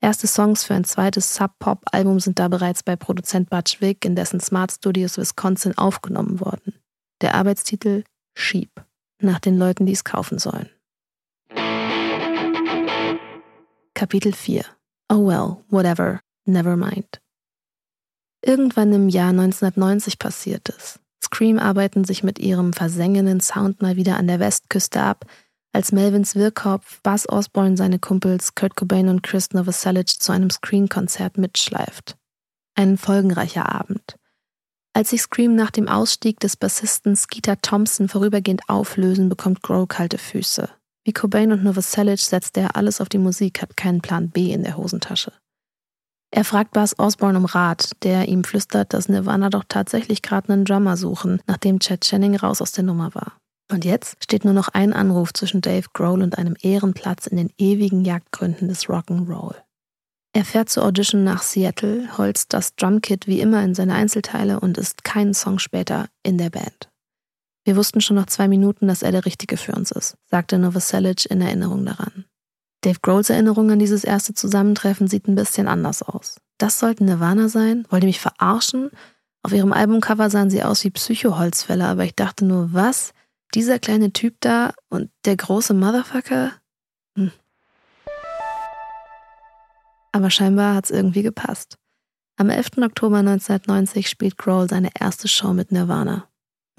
Erste 0.00 0.26
Songs 0.26 0.64
für 0.64 0.74
ein 0.74 0.84
zweites 0.84 1.34
Sub-Pop-Album 1.34 2.20
sind 2.20 2.38
da 2.38 2.48
bereits 2.48 2.82
bei 2.82 2.96
Produzent 2.96 3.50
Butch 3.50 3.80
Vig 3.80 4.04
in 4.04 4.16
dessen 4.16 4.40
Smart 4.40 4.72
Studios 4.72 5.18
Wisconsin 5.18 5.76
aufgenommen 5.76 6.40
worden. 6.40 6.74
Der 7.20 7.34
Arbeitstitel 7.34 8.04
Sheep, 8.34 8.70
nach 9.20 9.40
den 9.40 9.58
Leuten, 9.58 9.86
die 9.86 9.92
es 9.92 10.04
kaufen 10.04 10.38
sollen. 10.38 10.70
Kapitel 13.94 14.32
4 14.32 14.64
Oh 15.08 15.26
well, 15.26 15.58
whatever, 15.68 16.20
never 16.46 16.76
mind. 16.76 17.20
Irgendwann 18.42 18.92
im 18.92 19.08
Jahr 19.08 19.30
1990 19.30 20.18
passiert 20.18 20.68
es. 20.70 20.98
Scream 21.22 21.58
arbeiten 21.58 22.04
sich 22.04 22.22
mit 22.22 22.38
ihrem 22.38 22.72
versengenden 22.72 23.40
Sound 23.40 23.82
mal 23.82 23.96
wieder 23.96 24.16
an 24.16 24.26
der 24.26 24.40
Westküste 24.40 25.00
ab, 25.02 25.26
als 25.72 25.92
Melvins 25.92 26.34
Wirrkopf 26.34 27.00
Buzz 27.02 27.26
Osborne 27.28 27.76
seine 27.76 27.98
Kumpels 27.98 28.54
Kurt 28.54 28.74
Cobain 28.74 29.08
und 29.08 29.22
Chris 29.22 29.50
Novoselic 29.52 30.08
zu 30.08 30.32
einem 30.32 30.50
Scream-Konzert 30.50 31.38
mitschleift. 31.38 32.16
Ein 32.74 32.96
folgenreicher 32.96 33.72
Abend. 33.72 34.16
Als 34.92 35.10
sich 35.10 35.22
Scream 35.22 35.54
nach 35.54 35.70
dem 35.70 35.86
Ausstieg 35.86 36.40
des 36.40 36.56
Bassisten 36.56 37.14
Skeeter 37.14 37.60
Thompson 37.60 38.08
vorübergehend 38.08 38.62
auflösen, 38.68 39.28
bekommt 39.28 39.62
Grohl 39.62 39.86
kalte 39.86 40.18
Füße. 40.18 40.68
Wie 41.04 41.12
Cobain 41.12 41.52
und 41.52 41.62
Novoselic 41.62 42.18
setzt 42.18 42.56
er 42.56 42.74
alles 42.74 43.00
auf 43.00 43.08
die 43.08 43.18
Musik, 43.18 43.62
hat 43.62 43.76
keinen 43.76 44.00
Plan 44.00 44.30
B 44.30 44.52
in 44.52 44.64
der 44.64 44.76
Hosentasche. 44.76 45.32
Er 46.32 46.44
fragt 46.44 46.72
Buzz 46.72 46.94
Osborne 46.96 47.38
um 47.38 47.44
Rat, 47.44 47.90
der 48.04 48.28
ihm 48.28 48.44
flüstert, 48.44 48.94
dass 48.94 49.08
Nirvana 49.08 49.50
doch 49.50 49.64
tatsächlich 49.68 50.22
gerade 50.22 50.52
einen 50.52 50.64
Drummer 50.64 50.96
suchen, 50.96 51.40
nachdem 51.46 51.80
Chad 51.80 52.02
Channing 52.02 52.36
raus 52.36 52.62
aus 52.62 52.72
der 52.72 52.84
Nummer 52.84 53.14
war. 53.14 53.36
Und 53.70 53.84
jetzt 53.84 54.22
steht 54.22 54.44
nur 54.44 54.54
noch 54.54 54.68
ein 54.68 54.92
Anruf 54.92 55.32
zwischen 55.32 55.60
Dave 55.60 55.86
Grohl 55.92 56.22
und 56.22 56.38
einem 56.38 56.56
Ehrenplatz 56.60 57.26
in 57.26 57.36
den 57.36 57.50
ewigen 57.58 58.04
Jagdgründen 58.04 58.68
des 58.68 58.86
Rock'n'Roll. 58.86 59.54
Er 60.32 60.44
fährt 60.44 60.68
zur 60.68 60.84
Audition 60.84 61.24
nach 61.24 61.42
Seattle, 61.42 62.16
holzt 62.16 62.52
das 62.52 62.76
Drumkit 62.76 63.26
wie 63.26 63.40
immer 63.40 63.62
in 63.64 63.74
seine 63.74 63.94
Einzelteile 63.94 64.60
und 64.60 64.78
ist 64.78 65.02
keinen 65.02 65.34
Song 65.34 65.58
später 65.58 66.08
in 66.22 66.38
der 66.38 66.50
Band. 66.50 66.88
Wir 67.64 67.76
wussten 67.76 68.00
schon 68.00 68.16
nach 68.16 68.26
zwei 68.26 68.46
Minuten, 68.46 68.86
dass 68.86 69.02
er 69.02 69.12
der 69.12 69.26
Richtige 69.26 69.56
für 69.56 69.72
uns 69.72 69.90
ist, 69.90 70.16
sagte 70.26 70.58
Novoselic 70.58 71.26
in 71.26 71.40
Erinnerung 71.40 71.84
daran. 71.84 72.24
Dave 72.82 73.00
Grohls 73.02 73.30
Erinnerung 73.30 73.70
an 73.70 73.78
dieses 73.78 74.04
erste 74.04 74.34
Zusammentreffen 74.34 75.06
sieht 75.06 75.28
ein 75.28 75.34
bisschen 75.34 75.68
anders 75.68 76.02
aus. 76.02 76.40
Das 76.58 76.78
sollten 76.78 77.04
Nirvana 77.04 77.48
sein? 77.48 77.86
Wollt 77.90 78.02
ihr 78.02 78.08
mich 78.08 78.20
verarschen? 78.20 78.90
Auf 79.42 79.52
ihrem 79.52 79.72
Albumcover 79.72 80.30
sahen 80.30 80.50
sie 80.50 80.62
aus 80.62 80.84
wie 80.84 80.90
Psychoholzfäller, 80.90 81.88
aber 81.88 82.04
ich 82.04 82.14
dachte 82.14 82.44
nur, 82.44 82.72
was? 82.72 83.12
Dieser 83.54 83.78
kleine 83.78 84.12
Typ 84.12 84.36
da 84.40 84.72
und 84.88 85.10
der 85.24 85.36
große 85.36 85.74
Motherfucker? 85.74 86.52
Hm. 87.16 87.32
Aber 90.12 90.30
scheinbar 90.30 90.74
hat's 90.74 90.90
irgendwie 90.90 91.22
gepasst. 91.22 91.78
Am 92.36 92.48
11. 92.48 92.78
Oktober 92.78 93.18
1990 93.18 94.08
spielt 94.08 94.38
Grohl 94.38 94.68
seine 94.68 94.90
erste 94.98 95.28
Show 95.28 95.52
mit 95.52 95.72
Nirvana. 95.72 96.29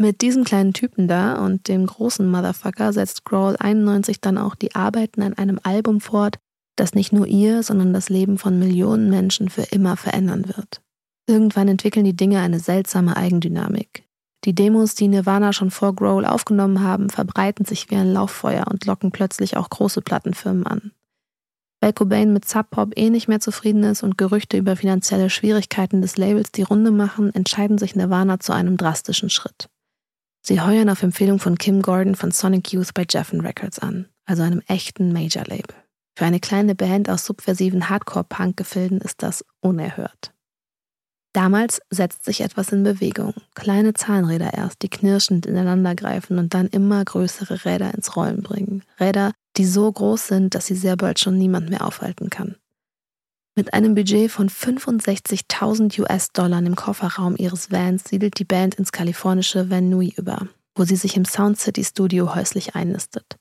Mit 0.01 0.21
diesem 0.21 0.45
kleinen 0.45 0.73
Typen 0.73 1.07
da 1.07 1.45
und 1.45 1.67
dem 1.67 1.85
großen 1.85 2.27
Motherfucker 2.27 2.91
setzt 2.91 3.23
Grohl 3.23 3.55
91 3.59 4.19
dann 4.19 4.39
auch 4.39 4.55
die 4.55 4.73
Arbeiten 4.73 5.21
an 5.21 5.35
einem 5.35 5.59
Album 5.61 6.01
fort, 6.01 6.39
das 6.75 6.95
nicht 6.95 7.13
nur 7.13 7.27
ihr, 7.27 7.61
sondern 7.61 7.93
das 7.93 8.09
Leben 8.09 8.39
von 8.39 8.57
Millionen 8.57 9.11
Menschen 9.11 9.49
für 9.49 9.61
immer 9.61 9.97
verändern 9.97 10.47
wird. 10.47 10.81
Irgendwann 11.27 11.67
entwickeln 11.67 12.03
die 12.03 12.15
Dinge 12.15 12.39
eine 12.39 12.59
seltsame 12.59 13.15
Eigendynamik. 13.15 14.03
Die 14.43 14.55
Demos, 14.55 14.95
die 14.95 15.07
Nirvana 15.07 15.53
schon 15.53 15.69
vor 15.69 15.93
Grohl 15.93 16.25
aufgenommen 16.25 16.81
haben, 16.81 17.11
verbreiten 17.11 17.65
sich 17.65 17.91
wie 17.91 17.95
ein 17.95 18.11
Lauffeuer 18.11 18.65
und 18.71 18.87
locken 18.87 19.11
plötzlich 19.11 19.55
auch 19.55 19.69
große 19.69 20.01
Plattenfirmen 20.01 20.65
an. 20.65 20.93
Weil 21.79 21.93
Cobain 21.93 22.33
mit 22.33 22.45
Sub 22.45 22.71
Pop 22.71 22.93
eh 22.95 23.11
nicht 23.11 23.27
mehr 23.27 23.39
zufrieden 23.39 23.83
ist 23.83 24.01
und 24.01 24.17
Gerüchte 24.17 24.57
über 24.57 24.75
finanzielle 24.75 25.29
Schwierigkeiten 25.29 26.01
des 26.01 26.17
Labels 26.17 26.51
die 26.51 26.63
Runde 26.63 26.89
machen, 26.89 27.31
entscheiden 27.35 27.77
sich 27.77 27.95
Nirvana 27.95 28.39
zu 28.39 28.51
einem 28.51 28.77
drastischen 28.77 29.29
Schritt. 29.29 29.69
Sie 30.43 30.59
heuern 30.59 30.89
auf 30.89 31.03
Empfehlung 31.03 31.39
von 31.39 31.57
Kim 31.57 31.81
Gordon 31.81 32.15
von 32.15 32.31
Sonic 32.31 32.73
Youth 32.73 32.93
bei 32.93 33.05
Jeffen 33.07 33.41
Records 33.41 33.77
an, 33.79 34.07
also 34.25 34.41
einem 34.41 34.61
echten 34.67 35.13
Major-Label. 35.13 35.75
Für 36.17 36.25
eine 36.25 36.39
kleine 36.39 36.75
Band 36.75 37.09
aus 37.09 37.25
subversiven 37.25 37.89
Hardcore-Punk-Gefilden 37.89 38.99
ist 39.01 39.23
das 39.23 39.45
unerhört. 39.61 40.33
Damals 41.33 41.79
setzt 41.89 42.25
sich 42.25 42.41
etwas 42.41 42.73
in 42.73 42.83
Bewegung. 42.83 43.33
Kleine 43.55 43.93
Zahnräder 43.93 44.53
erst, 44.53 44.81
die 44.81 44.89
knirschend 44.89 45.45
ineinandergreifen 45.45 46.37
und 46.37 46.53
dann 46.53 46.67
immer 46.67 47.05
größere 47.05 47.63
Räder 47.63 47.93
ins 47.93 48.17
Rollen 48.17 48.41
bringen. 48.41 48.83
Räder, 48.99 49.31
die 49.55 49.65
so 49.65 49.89
groß 49.89 50.27
sind, 50.27 50.55
dass 50.55 50.65
sie 50.65 50.75
sehr 50.75 50.97
bald 50.97 51.19
schon 51.19 51.37
niemand 51.37 51.69
mehr 51.69 51.85
aufhalten 51.85 52.29
kann. 52.29 52.57
Mit 53.53 53.73
einem 53.73 53.95
Budget 53.95 54.31
von 54.31 54.49
65.000 54.49 55.99
US-Dollar 55.99 56.59
im 56.59 56.77
Kofferraum 56.77 57.35
ihres 57.35 57.69
Vans 57.69 58.05
siedelt 58.05 58.39
die 58.39 58.45
Band 58.45 58.75
ins 58.75 58.93
kalifornische 58.93 59.69
Van 59.69 59.89
Nuys 59.89 60.17
über, 60.17 60.47
wo 60.73 60.85
sie 60.85 60.95
sich 60.95 61.17
im 61.17 61.25
Sound 61.25 61.59
City 61.59 61.83
Studio 61.83 62.33
häuslich 62.33 62.75
einnistet. 62.75 63.35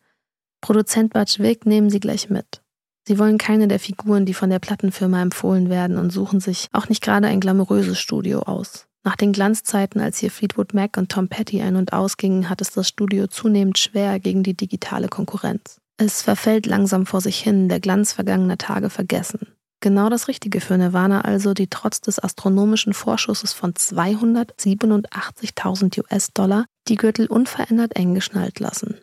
Produzent 0.60 1.12
Butch 1.12 1.38
Vig 1.38 1.64
nehmen 1.64 1.90
sie 1.90 2.00
gleich 2.00 2.28
mit. 2.28 2.60
Sie 3.06 3.20
wollen 3.20 3.38
keine 3.38 3.68
der 3.68 3.78
Figuren, 3.78 4.26
die 4.26 4.34
von 4.34 4.50
der 4.50 4.58
Plattenfirma 4.58 5.22
empfohlen 5.22 5.70
werden 5.70 5.96
und 5.96 6.10
suchen 6.10 6.40
sich 6.40 6.66
auch 6.72 6.88
nicht 6.88 7.02
gerade 7.02 7.28
ein 7.28 7.40
glamouröses 7.40 7.98
Studio 7.98 8.40
aus. 8.40 8.88
Nach 9.04 9.16
den 9.16 9.32
Glanzzeiten, 9.32 10.00
als 10.00 10.18
hier 10.18 10.32
Fleetwood 10.32 10.74
Mac 10.74 10.96
und 10.96 11.10
Tom 11.10 11.28
Petty 11.28 11.62
ein- 11.62 11.76
und 11.76 11.92
ausgingen, 11.92 12.50
hat 12.50 12.60
es 12.60 12.72
das 12.72 12.88
Studio 12.88 13.28
zunehmend 13.28 13.78
schwer 13.78 14.18
gegen 14.18 14.42
die 14.42 14.54
digitale 14.54 15.08
Konkurrenz. 15.08 15.80
Es 15.96 16.20
verfällt 16.20 16.66
langsam 16.66 17.06
vor 17.06 17.20
sich 17.20 17.38
hin, 17.38 17.68
der 17.68 17.78
Glanz 17.78 18.12
vergangener 18.12 18.58
Tage 18.58 18.90
vergessen. 18.90 19.46
Genau 19.82 20.10
das 20.10 20.28
Richtige 20.28 20.60
für 20.60 20.76
Nirvana 20.76 21.22
also, 21.22 21.54
die 21.54 21.68
trotz 21.68 22.02
des 22.02 22.22
astronomischen 22.22 22.92
Vorschusses 22.92 23.54
von 23.54 23.72
287.000 23.72 25.98
US-Dollar 25.98 26.66
die 26.88 26.96
Gürtel 26.96 27.26
unverändert 27.26 27.96
eng 27.96 28.14
geschnallt 28.14 28.60
lassen. 28.60 28.98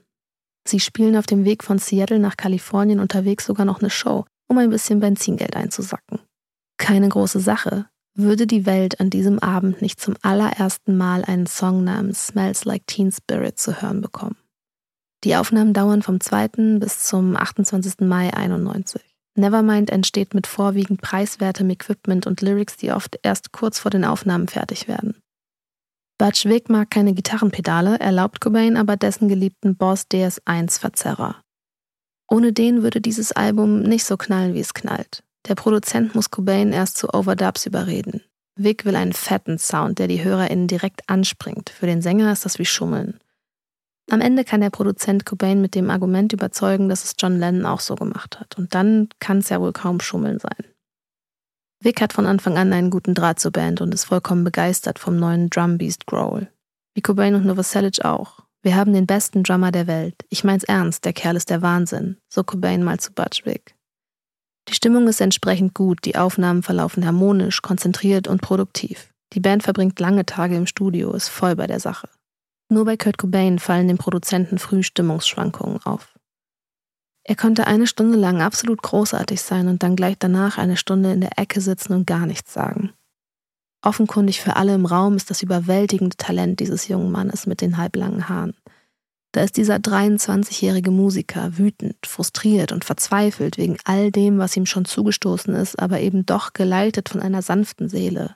Sie 0.68 0.80
spielen 0.80 1.18
auf 1.18 1.26
dem 1.26 1.46
Weg 1.46 1.64
von 1.64 1.80
Seattle 1.80 2.20
nach 2.20 2.38
Kalifornien 2.38 3.00
unterwegs 3.00 3.46
sogar 3.46 3.66
noch 3.66 3.80
eine 3.80 3.90
Show, 3.90 4.26
um 4.48 4.60
ein 4.60 4.70
bisschen 4.70 5.00
Benzingeld 5.00 5.56
einzusacken. 5.56 6.20
Keine 6.78 7.10
große 7.10 7.40
Sache, 7.40 7.88
würde 8.14 8.46
die 8.46 8.68
Welt 8.68 9.00
an 9.00 9.10
diesem 9.10 9.40
Abend 9.40 9.82
nicht 9.82 10.00
zum 10.00 10.16
allerersten 10.22 10.96
Mal 10.96 11.24
einen 11.24 11.48
Song 11.48 11.84
namens 11.84 12.28
Smells 12.28 12.66
Like 12.66 12.86
Teen 12.86 13.12
Spirit 13.12 13.58
zu 13.58 13.82
hören 13.82 14.02
bekommen. 14.02 14.36
Die 15.24 15.36
Aufnahmen 15.36 15.74
dauern 15.74 16.04
vom 16.04 16.20
2. 16.20 16.78
bis 16.80 17.06
zum 17.06 17.36
28. 17.36 18.02
Mai 18.02 18.32
91. 18.34 19.02
Nevermind 19.38 19.90
entsteht 19.90 20.34
mit 20.34 20.48
vorwiegend 20.48 21.02
preiswertem 21.02 21.70
Equipment 21.70 22.28
und 22.28 22.42
Lyrics, 22.42 22.78
die 22.78 22.92
oft 22.92 23.20
erst 23.24 23.52
kurz 23.52 23.80
vor 23.80 23.92
den 23.92 24.06
Aufnahmen 24.06 24.48
fertig 24.48 24.88
werden. 24.88 25.16
Butch 26.18 26.46
Vig 26.46 26.70
mag 26.70 26.90
keine 26.90 27.14
Gitarrenpedale, 27.14 28.00
erlaubt 28.00 28.42
Cobain 28.42 28.76
aber 28.76 28.98
dessen 28.98 29.30
geliebten 29.30 29.76
Boss 29.76 30.06
DS1-Verzerrer. 30.12 31.36
Ohne 32.30 32.52
den 32.54 32.82
würde 32.82 33.00
dieses 33.02 33.32
Album 33.32 33.84
nicht 33.84 34.04
so 34.04 34.18
knallen, 34.18 34.54
wie 34.54 34.60
es 34.60 34.74
knallt. 34.74 35.24
Der 35.48 35.56
Produzent 35.56 36.16
muss 36.16 36.32
Cobain 36.32 36.74
erst 36.74 36.98
zu 36.98 37.14
Overdubs 37.14 37.66
überreden. 37.66 38.22
Vic 38.58 38.86
will 38.86 38.96
einen 38.96 39.14
fetten 39.14 39.60
Sound, 39.60 40.00
der 40.00 40.08
die 40.08 40.24
HörerInnen 40.24 40.68
direkt 40.68 41.08
anspringt. 41.08 41.70
Für 41.70 41.86
den 41.86 42.02
Sänger 42.02 42.32
ist 42.32 42.44
das 42.44 42.58
wie 42.58 42.66
Schummeln. 42.66 43.20
Am 44.10 44.22
Ende 44.22 44.46
kann 44.46 44.62
der 44.62 44.70
Produzent 44.70 45.26
Cobain 45.26 45.62
mit 45.62 45.76
dem 45.76 45.90
Argument 45.90 46.32
überzeugen, 46.32 46.88
dass 46.88 47.04
es 47.04 47.16
John 47.18 47.40
Lennon 47.40 47.66
auch 47.66 47.82
so 47.82 47.96
gemacht 47.96 48.40
hat. 48.40 48.58
Und 48.58 48.74
dann 48.74 49.10
kann 49.20 49.40
es 49.40 49.50
ja 49.50 49.60
wohl 49.60 49.74
kaum 49.74 50.00
Schummeln 50.00 50.40
sein. 50.40 50.66
Vic 51.82 52.02
hat 52.02 52.14
von 52.14 52.26
Anfang 52.26 52.58
an 52.58 52.74
einen 52.74 52.90
guten 52.90 53.14
Draht 53.14 53.40
zur 53.40 53.52
Band 53.52 53.82
und 53.82 53.94
ist 53.94 54.06
vollkommen 54.06 54.44
begeistert 54.44 54.98
vom 54.98 55.18
neuen 55.18 55.50
Drumbeast 55.50 56.08
Growl. 56.08 56.50
Wie 56.96 57.02
Cobain 57.02 57.36
und 57.36 57.46
Novoselic 57.46 58.04
auch. 58.04 58.40
Wir 58.64 58.76
haben 58.76 58.94
den 58.94 59.06
besten 59.06 59.44
Drummer 59.44 59.72
der 59.72 59.88
Welt. 59.88 60.16
Ich 60.30 60.44
mein's 60.44 60.64
ernst, 60.64 61.06
der 61.06 61.14
Kerl 61.14 61.36
ist 61.36 61.50
der 61.50 61.62
Wahnsinn, 61.62 62.18
so 62.28 62.44
Cobain 62.44 62.84
mal 62.84 63.00
zu 63.00 63.14
Butch 63.14 63.46
Vig. 63.46 63.76
Die 64.70 64.74
Stimmung 64.74 65.08
ist 65.08 65.22
entsprechend 65.22 65.74
gut, 65.74 66.00
die 66.04 66.16
Aufnahmen 66.16 66.64
verlaufen 66.64 67.06
harmonisch, 67.06 67.62
konzentriert 67.62 68.28
und 68.28 68.42
produktiv. 68.42 69.14
Die 69.34 69.40
Band 69.40 69.64
verbringt 69.64 70.00
lange 70.00 70.26
Tage 70.26 70.56
im 70.56 70.66
Studio, 70.66 71.14
ist 71.14 71.30
voll 71.30 71.56
bei 71.56 71.68
der 71.68 71.80
Sache. 71.80 72.10
Nur 72.70 72.86
bei 72.86 72.98
Kurt 72.98 73.18
Cobain 73.18 73.60
fallen 73.60 73.88
dem 73.88 73.98
Produzenten 73.98 74.60
früh 74.60 74.84
Stimmungsschwankungen 74.84 75.82
auf. 75.84 76.18
Er 77.24 77.36
konnte 77.36 77.68
eine 77.68 77.88
Stunde 77.88 78.18
lang 78.18 78.42
absolut 78.42 78.82
großartig 78.82 79.42
sein 79.42 79.68
und 79.68 79.84
dann 79.84 79.96
gleich 79.96 80.16
danach 80.18 80.58
eine 80.58 80.78
Stunde 80.78 81.12
in 81.12 81.22
der 81.22 81.38
Ecke 81.38 81.60
sitzen 81.60 81.94
und 81.94 82.08
gar 82.08 82.26
nichts 82.26 82.54
sagen. 82.54 82.94
Offenkundig 83.82 84.42
für 84.42 84.56
alle 84.56 84.76
im 84.76 84.86
Raum 84.86 85.16
ist 85.16 85.30
das 85.30 85.44
überwältigende 85.44 86.18
Talent 86.18 86.60
dieses 86.60 86.88
jungen 86.88 87.12
Mannes 87.12 87.46
mit 87.46 87.62
den 87.62 87.78
halblangen 87.78 88.28
Haaren. 88.28 88.56
Da 89.34 89.44
ist 89.44 89.58
dieser 89.58 89.76
23-jährige 89.76 90.90
Musiker 90.90 91.58
wütend, 91.58 91.98
frustriert 92.06 92.72
und 92.72 92.86
verzweifelt 92.86 93.58
wegen 93.58 93.78
all 93.84 94.12
dem, 94.12 94.40
was 94.40 94.58
ihm 94.58 94.66
schon 94.66 94.86
zugestoßen 94.86 95.54
ist, 95.54 95.78
aber 95.80 96.00
eben 96.00 96.26
doch 96.26 96.54
geleitet 96.54 97.10
von 97.10 97.22
einer 97.22 97.42
sanften 97.42 97.90
Seele. 97.90 98.36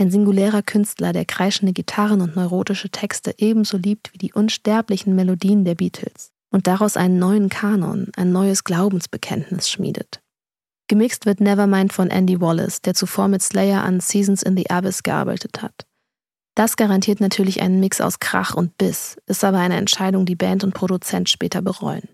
Ein 0.00 0.10
singulärer 0.10 0.62
Künstler, 0.62 1.12
der 1.12 1.24
kreischende 1.24 1.72
Gitarren 1.72 2.20
und 2.20 2.34
neurotische 2.34 2.90
Texte 2.90 3.32
ebenso 3.38 3.76
liebt 3.76 4.12
wie 4.12 4.18
die 4.18 4.32
unsterblichen 4.32 5.14
Melodien 5.14 5.64
der 5.64 5.76
Beatles 5.76 6.32
und 6.50 6.66
daraus 6.66 6.96
einen 6.96 7.20
neuen 7.20 7.48
Kanon, 7.48 8.10
ein 8.16 8.32
neues 8.32 8.64
Glaubensbekenntnis 8.64 9.70
schmiedet. 9.70 10.20
Gemixt 10.88 11.26
wird 11.26 11.40
Nevermind 11.40 11.92
von 11.92 12.10
Andy 12.10 12.40
Wallace, 12.40 12.82
der 12.82 12.94
zuvor 12.94 13.28
mit 13.28 13.42
Slayer 13.42 13.84
an 13.84 14.00
Seasons 14.00 14.42
in 14.42 14.56
the 14.56 14.68
Abyss 14.68 15.04
gearbeitet 15.04 15.62
hat. 15.62 15.86
Das 16.56 16.76
garantiert 16.76 17.20
natürlich 17.20 17.62
einen 17.62 17.80
Mix 17.80 18.00
aus 18.00 18.18
Krach 18.18 18.54
und 18.54 18.76
Biss, 18.76 19.16
ist 19.26 19.44
aber 19.44 19.58
eine 19.58 19.76
Entscheidung, 19.76 20.26
die 20.26 20.36
Band 20.36 20.64
und 20.64 20.74
Produzent 20.74 21.28
später 21.28 21.62
bereuen. 21.62 22.08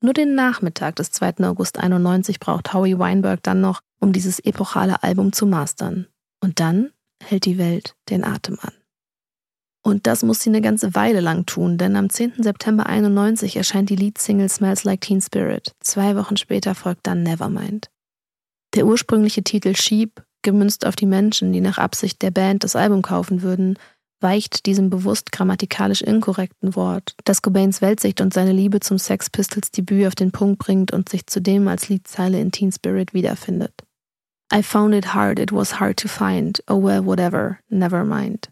Nur 0.00 0.14
den 0.14 0.34
Nachmittag 0.34 0.96
des 0.96 1.10
2. 1.10 1.44
August 1.44 1.78
91 1.78 2.38
braucht 2.38 2.72
Howie 2.72 2.98
Weinberg 2.98 3.42
dann 3.42 3.60
noch, 3.60 3.80
um 4.00 4.12
dieses 4.12 4.38
epochale 4.38 5.02
Album 5.02 5.32
zu 5.32 5.46
mastern. 5.46 6.06
Und 6.40 6.60
dann 6.60 6.90
hält 7.24 7.44
die 7.44 7.58
Welt 7.58 7.96
den 8.10 8.24
Atem 8.24 8.58
an. 8.60 8.72
Und 9.82 10.06
das 10.06 10.22
muss 10.22 10.40
sie 10.40 10.48
eine 10.48 10.62
ganze 10.62 10.94
Weile 10.94 11.20
lang 11.20 11.44
tun, 11.44 11.76
denn 11.76 11.96
am 11.96 12.08
10. 12.08 12.42
September 12.42 12.86
91 12.86 13.56
erscheint 13.56 13.90
die 13.90 13.96
Leadsingle 13.96 14.48
Smells 14.48 14.84
Like 14.84 15.02
Teen 15.02 15.20
Spirit. 15.20 15.72
Zwei 15.80 16.16
Wochen 16.16 16.38
später 16.38 16.74
folgt 16.74 17.06
dann 17.06 17.22
Nevermind. 17.22 17.90
Der 18.74 18.86
ursprüngliche 18.86 19.44
Titel 19.44 19.76
Sheep, 19.76 20.22
gemünzt 20.42 20.86
auf 20.86 20.96
die 20.96 21.06
Menschen, 21.06 21.52
die 21.52 21.60
nach 21.60 21.78
Absicht 21.78 22.22
der 22.22 22.30
Band 22.30 22.64
das 22.64 22.76
Album 22.76 23.02
kaufen 23.02 23.42
würden, 23.42 23.78
weicht 24.20 24.64
diesem 24.64 24.88
bewusst 24.88 25.32
grammatikalisch 25.32 26.00
inkorrekten 26.00 26.74
Wort, 26.74 27.14
das 27.24 27.42
Cobains 27.42 27.82
Weltsicht 27.82 28.22
und 28.22 28.32
seine 28.32 28.52
Liebe 28.52 28.80
zum 28.80 28.98
Sex 28.98 29.28
Pistols 29.28 29.70
Debüt 29.70 30.06
auf 30.06 30.14
den 30.14 30.32
Punkt 30.32 30.58
bringt 30.60 30.92
und 30.92 31.10
sich 31.10 31.26
zudem 31.26 31.68
als 31.68 31.90
Liedzeile 31.90 32.40
in 32.40 32.50
Teen 32.50 32.72
Spirit 32.72 33.12
wiederfindet. 33.12 33.83
I 34.54 34.62
found 34.62 34.94
it 34.94 35.14
hard, 35.14 35.40
it 35.40 35.50
was 35.50 35.80
hard 35.80 35.96
to 35.96 36.08
find, 36.08 36.60
oh 36.68 36.76
well, 36.76 37.04
whatever, 37.04 37.58
never 37.70 38.04
mind. 38.04 38.50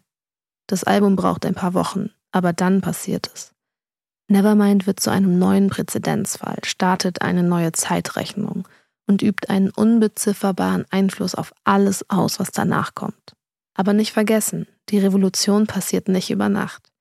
Das 0.67 0.83
Album 0.83 1.15
braucht 1.15 1.45
ein 1.45 1.55
paar 1.55 1.73
Wochen, 1.73 2.09
aber 2.33 2.51
dann 2.51 2.81
passiert 2.81 3.31
es. 3.33 3.53
Nevermind 4.27 4.85
wird 4.85 4.99
zu 4.99 5.11
einem 5.11 5.39
neuen 5.39 5.69
Präzedenzfall, 5.69 6.57
startet 6.65 7.21
eine 7.21 7.41
neue 7.41 7.71
Zeitrechnung 7.71 8.67
und 9.07 9.21
übt 9.21 9.47
einen 9.47 9.69
unbezifferbaren 9.69 10.83
Einfluss 10.89 11.35
auf 11.35 11.53
alles 11.63 12.09
aus, 12.09 12.37
was 12.37 12.51
danach 12.51 12.95
kommt. 12.95 13.33
Aber 13.73 13.93
nicht 13.93 14.11
vergessen, 14.11 14.67
die 14.89 14.99
Revolution 14.99 15.67
passiert 15.67 16.09
nicht 16.09 16.29
über 16.29 16.49
Nacht. 16.49 16.91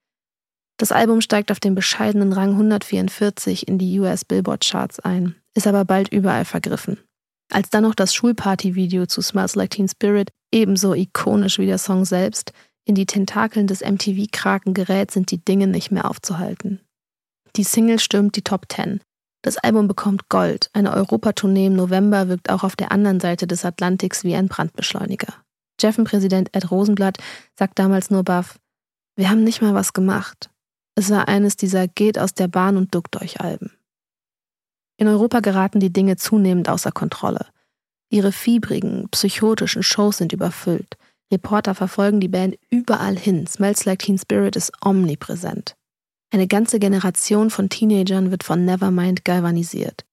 Das 0.77 0.93
Album 0.93 1.23
steigt 1.23 1.51
auf 1.51 1.59
den 1.59 1.75
bescheidenen 1.75 2.33
Rang 2.33 2.51
144 2.51 3.67
in 3.67 3.79
die 3.79 3.99
US 3.99 4.25
Billboard 4.25 4.65
Charts 4.65 5.01
ein, 5.01 5.35
ist 5.55 5.67
aber 5.67 5.85
bald 5.85 6.13
überall 6.13 6.45
vergriffen. 6.45 6.99
Als 7.53 7.69
dann 7.69 7.83
noch 7.83 7.95
das 7.95 8.15
Schulparty-Video 8.15 9.05
zu 9.05 9.21
Smells 9.21 9.57
Like 9.57 9.71
Teen 9.73 9.87
Spirit, 9.87 10.31
ebenso 10.51 10.95
ikonisch 10.95 11.59
wie 11.59 11.67
der 11.67 11.77
Song 11.77 12.07
selbst, 12.07 12.53
in 12.87 12.95
die 12.95 13.05
Tentakeln 13.05 13.67
des 13.67 13.83
MTV-Kraken 13.83 14.73
gerät, 14.73 15.11
sind 15.11 15.31
die 15.31 15.45
Dinge 15.45 15.67
nicht 15.67 15.91
mehr 15.91 16.09
aufzuhalten. 16.09 16.81
Die 17.57 17.65
Single 17.65 17.99
stürmt 17.99 18.37
die 18.37 18.43
Top 18.43 18.73
10. 18.73 19.03
Das 19.43 19.59
Album 19.59 19.87
bekommt 19.87 20.31
Gold. 20.31 20.71
Eine 20.73 20.95
Europatournee 20.95 21.67
im 21.67 21.77
November 21.77 22.29
wirkt 22.29 22.49
auch 22.49 22.65
auf 22.65 22.75
der 22.75 22.91
anderen 22.91 23.21
Seite 23.21 23.47
des 23.47 23.67
Atlantiks 23.67 24.25
wie 24.25 24.35
ein 24.35 24.49
Brandbeschleuniger. 24.49 25.35
Jeffen-Präsident 25.79 26.49
Ed 26.55 26.71
Rosenblatt 26.71 27.19
sagt 27.59 27.79
damals 27.79 28.09
nur 28.09 28.23
baff, 28.23 28.59
wir 29.15 29.29
haben 29.29 29.45
nicht 29.45 29.61
mal 29.61 29.75
was 29.75 29.93
gemacht. 29.93 30.49
Es 30.95 31.11
war 31.11 31.29
eines 31.29 31.57
dieser 31.57 31.87
Geht 31.87 32.19
aus 32.19 32.33
der 32.33 32.49
Bahn 32.49 32.79
und 32.79 32.95
duckt 32.95 33.21
euch 33.21 33.43
Alben. 33.43 33.73
In 35.03 35.09
Europa 35.09 35.41
geraten 35.41 35.81
die 35.81 35.93
Dinge 35.93 36.15
zunehmend 36.15 36.69
außer 36.69 36.93
Kontrolle. 36.93 37.47
Ihre 38.09 38.31
fiebrigen, 38.31 39.09
psychotischen 39.11 39.83
Shows 39.83 40.19
sind 40.19 40.33
überfüllt. 40.33 40.97
Reporter 41.33 41.75
verfolgen 41.75 42.21
die 42.21 42.29
Band 42.29 42.57
überall 42.71 43.19
hin. 43.19 43.49
Smells 43.49 43.85
Like 43.85 43.99
Teen 43.99 44.17
Spirit 44.17 44.55
ist 44.55 44.71
omnipräsent. 44.81 45.75
Eine 46.31 46.47
ganze 46.47 46.79
Generation 46.79 47.51
von 47.51 47.69
Teenagern 47.69 48.31
wird 48.31 48.45
von 48.45 48.65
Nevermind 48.65 49.25
galvanisiert. 49.25 50.05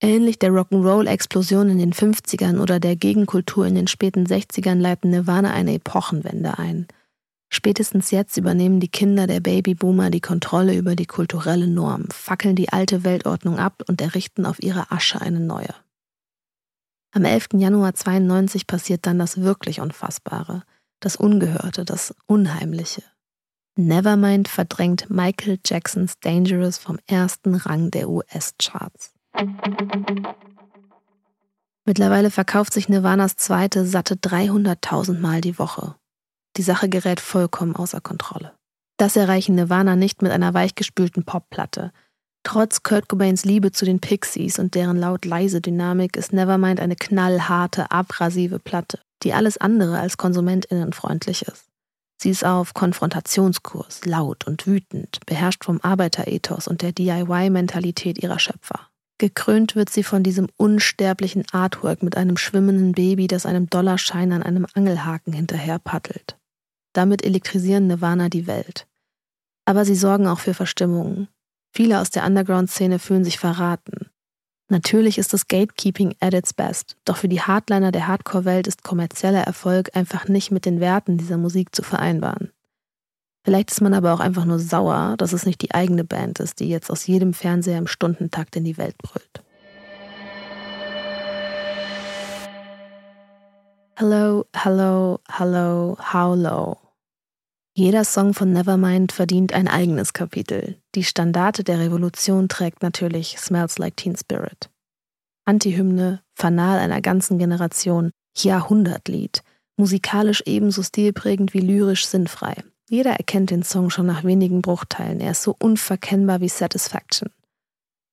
Ähnlich 0.00 0.40
der 0.40 0.50
Rock'n'Roll-Explosion 0.50 1.68
in 1.68 1.78
den 1.78 1.92
50ern 1.92 2.60
oder 2.60 2.80
der 2.80 2.96
Gegenkultur 2.96 3.66
in 3.66 3.76
den 3.76 3.86
späten 3.86 4.26
60ern 4.26 4.80
leiten 4.80 5.10
Nirvana 5.10 5.52
eine 5.52 5.74
Epochenwende 5.74 6.58
ein. 6.58 6.88
Spätestens 7.54 8.10
jetzt 8.10 8.36
übernehmen 8.36 8.80
die 8.80 8.88
Kinder 8.88 9.28
der 9.28 9.38
Babyboomer 9.38 10.10
die 10.10 10.20
Kontrolle 10.20 10.74
über 10.74 10.96
die 10.96 11.06
kulturelle 11.06 11.68
Norm, 11.68 12.08
fackeln 12.10 12.56
die 12.56 12.70
alte 12.70 13.04
Weltordnung 13.04 13.60
ab 13.60 13.84
und 13.86 14.00
errichten 14.00 14.44
auf 14.44 14.60
ihre 14.60 14.90
Asche 14.90 15.20
eine 15.20 15.38
neue. 15.38 15.72
Am 17.12 17.24
11. 17.24 17.50
Januar 17.54 17.94
92 17.94 18.66
passiert 18.66 19.06
dann 19.06 19.20
das 19.20 19.40
wirklich 19.40 19.80
Unfassbare, 19.80 20.64
das 20.98 21.14
Ungehörte, 21.14 21.84
das 21.84 22.12
Unheimliche. 22.26 23.04
Nevermind 23.76 24.48
verdrängt 24.48 25.08
Michael 25.08 25.60
Jacksons 25.64 26.18
Dangerous 26.18 26.78
vom 26.78 26.98
ersten 27.06 27.54
Rang 27.54 27.92
der 27.92 28.08
US-Charts. 28.08 29.12
Mittlerweile 31.84 32.32
verkauft 32.32 32.72
sich 32.72 32.88
Nirvanas 32.88 33.36
zweite 33.36 33.86
satte 33.86 34.16
300.000 34.16 35.20
Mal 35.20 35.40
die 35.40 35.56
Woche. 35.56 35.94
Die 36.56 36.62
Sache 36.62 36.88
gerät 36.88 37.20
vollkommen 37.20 37.74
außer 37.74 38.00
Kontrolle. 38.00 38.52
Das 38.96 39.16
erreichen 39.16 39.56
Nirvana 39.56 39.96
nicht 39.96 40.22
mit 40.22 40.30
einer 40.30 40.54
weichgespülten 40.54 41.24
Popplatte. 41.24 41.92
Trotz 42.44 42.82
Kurt 42.82 43.08
Cobains 43.08 43.44
Liebe 43.44 43.72
zu 43.72 43.84
den 43.84 44.00
Pixies 44.00 44.58
und 44.58 44.74
deren 44.74 44.96
laut-leise 44.96 45.60
Dynamik 45.60 46.16
ist 46.16 46.32
Nevermind 46.32 46.78
eine 46.78 46.94
knallharte, 46.94 47.90
abrasive 47.90 48.58
Platte, 48.58 49.00
die 49.22 49.32
alles 49.32 49.56
andere 49.56 49.98
als 49.98 50.16
konsumentinnenfreundlich 50.16 51.42
ist. 51.42 51.64
Sie 52.20 52.30
ist 52.30 52.44
auf 52.44 52.74
Konfrontationskurs, 52.74 54.04
laut 54.04 54.46
und 54.46 54.66
wütend, 54.66 55.18
beherrscht 55.26 55.64
vom 55.64 55.80
Arbeiterethos 55.82 56.68
und 56.68 56.82
der 56.82 56.92
DIY-Mentalität 56.92 58.22
ihrer 58.22 58.38
Schöpfer. 58.38 58.88
Gekrönt 59.18 59.74
wird 59.74 59.90
sie 59.90 60.02
von 60.02 60.22
diesem 60.22 60.48
unsterblichen 60.56 61.44
Artwork 61.52 62.02
mit 62.02 62.16
einem 62.16 62.36
schwimmenden 62.36 62.92
Baby, 62.92 63.26
das 63.26 63.46
einem 63.46 63.68
Dollarschein 63.68 64.32
an 64.32 64.42
einem 64.42 64.66
Angelhaken 64.74 65.32
hinterher 65.32 65.78
paddelt. 65.78 66.36
Damit 66.94 67.22
elektrisieren 67.22 67.88
Nirvana 67.88 68.30
die 68.30 68.46
Welt. 68.46 68.86
Aber 69.66 69.84
sie 69.84 69.96
sorgen 69.96 70.26
auch 70.26 70.38
für 70.38 70.54
Verstimmungen. 70.54 71.28
Viele 71.70 72.00
aus 72.00 72.10
der 72.10 72.24
Underground-Szene 72.24 72.98
fühlen 72.98 73.24
sich 73.24 73.38
verraten. 73.38 74.08
Natürlich 74.68 75.18
ist 75.18 75.32
das 75.32 75.48
Gatekeeping 75.48 76.14
at 76.20 76.32
its 76.32 76.54
best, 76.54 76.96
doch 77.04 77.18
für 77.18 77.28
die 77.28 77.42
Hardliner 77.42 77.92
der 77.92 78.06
Hardcore-Welt 78.06 78.66
ist 78.66 78.82
kommerzieller 78.82 79.42
Erfolg 79.42 79.94
einfach 79.94 80.28
nicht 80.28 80.50
mit 80.50 80.64
den 80.64 80.80
Werten 80.80 81.18
dieser 81.18 81.36
Musik 81.36 81.74
zu 81.74 81.82
vereinbaren. 81.82 82.50
Vielleicht 83.44 83.72
ist 83.72 83.82
man 83.82 83.92
aber 83.92 84.14
auch 84.14 84.20
einfach 84.20 84.46
nur 84.46 84.58
sauer, 84.58 85.16
dass 85.18 85.34
es 85.34 85.44
nicht 85.44 85.60
die 85.60 85.74
eigene 85.74 86.04
Band 86.04 86.40
ist, 86.40 86.60
die 86.60 86.68
jetzt 86.68 86.90
aus 86.90 87.06
jedem 87.06 87.34
Fernseher 87.34 87.76
im 87.76 87.86
Stundentakt 87.86 88.56
in 88.56 88.64
die 88.64 88.78
Welt 88.78 88.96
brüllt. 88.98 89.42
Hello, 93.96 94.46
hello, 94.54 95.20
hello, 95.28 95.96
how 96.12 96.34
low. 96.34 96.83
Jeder 97.76 98.04
Song 98.04 98.34
von 98.34 98.52
Nevermind 98.52 99.10
verdient 99.10 99.52
ein 99.52 99.66
eigenes 99.66 100.12
Kapitel. 100.12 100.80
Die 100.94 101.02
Standarte 101.02 101.64
der 101.64 101.80
Revolution 101.80 102.48
trägt 102.48 102.84
natürlich 102.84 103.36
Smells 103.40 103.78
Like 103.78 103.96
Teen 103.96 104.16
Spirit. 104.16 104.70
Antihymne, 105.44 106.22
Fanal 106.36 106.78
einer 106.78 107.00
ganzen 107.00 107.36
Generation, 107.36 108.12
Jahrhundertlied, 108.36 109.42
musikalisch 109.76 110.44
ebenso 110.46 110.84
stilprägend 110.84 111.52
wie 111.52 111.58
lyrisch 111.58 112.06
sinnfrei. 112.06 112.54
Jeder 112.88 113.14
erkennt 113.14 113.50
den 113.50 113.64
Song 113.64 113.90
schon 113.90 114.06
nach 114.06 114.22
wenigen 114.22 114.62
Bruchteilen, 114.62 115.18
er 115.18 115.32
ist 115.32 115.42
so 115.42 115.56
unverkennbar 115.58 116.40
wie 116.40 116.48
Satisfaction. 116.48 117.30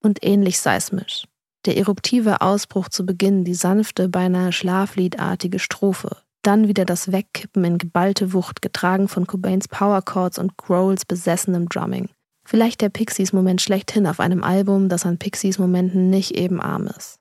Und 0.02 0.26
ähnlich 0.26 0.60
seismisch. 0.60 1.28
Der 1.65 1.78
eruptive 1.78 2.41
Ausbruch 2.41 2.89
zu 2.89 3.06
Beginn, 3.06 3.43
die 3.43 3.54
sanfte, 3.54 4.10
beinahe 4.10 4.54
schlafliedartige 4.54 5.60
Strophe, 5.60 6.17
dann 6.41 6.67
wieder 6.67 6.86
das 6.86 7.12
Wegkippen 7.12 7.63
in 7.63 7.77
geballte 7.77 8.34
Wucht, 8.34 8.62
getragen 8.62 9.08
von 9.08 9.27
Cobains 9.27 9.67
Power 9.67 10.01
Chords 10.01 10.39
und 10.39 10.58
Growls 10.58 11.06
besessenem 11.06 11.69
Drumming. 11.69 12.10
Vielleicht 12.45 12.82
der 12.82 12.89
Pixies-Moment 12.89 13.62
schlechthin 13.62 14.08
auf 14.08 14.19
einem 14.19 14.43
Album, 14.43 14.89
das 14.89 15.06
an 15.06 15.17
Pixies-Momenten 15.17 16.10
nicht 16.10 16.32
eben 16.32 16.60
arm 16.60 16.88
ist. 16.88 17.17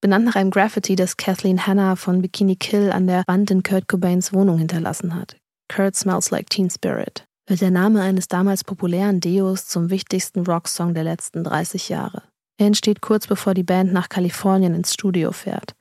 Benannt 0.00 0.24
nach 0.24 0.36
einem 0.36 0.50
Graffiti, 0.50 0.96
das 0.96 1.16
Kathleen 1.16 1.66
Hanna 1.66 1.94
von 1.94 2.22
Bikini 2.22 2.56
Kill 2.56 2.90
an 2.90 3.06
der 3.06 3.22
Wand 3.26 3.50
in 3.50 3.62
Kurt 3.62 3.86
Cobains 3.86 4.32
Wohnung 4.32 4.58
hinterlassen 4.58 5.14
hat. 5.14 5.36
Kurt 5.68 5.94
Smells 5.94 6.30
Like 6.30 6.50
Teen 6.50 6.70
Spirit 6.70 7.24
wird 7.46 7.60
der 7.60 7.70
Name 7.70 8.00
eines 8.00 8.28
damals 8.28 8.64
populären 8.64 9.20
Deos 9.20 9.66
zum 9.66 9.90
wichtigsten 9.90 10.46
Rocksong 10.46 10.94
der 10.94 11.04
letzten 11.04 11.44
30 11.44 11.88
Jahre. 11.88 12.22
Er 12.58 12.66
entsteht 12.66 13.00
kurz 13.00 13.26
bevor 13.26 13.54
die 13.54 13.62
Band 13.62 13.92
nach 13.92 14.08
Kalifornien 14.08 14.74
ins 14.74 14.94
Studio 14.94 15.32
fährt. 15.32 15.74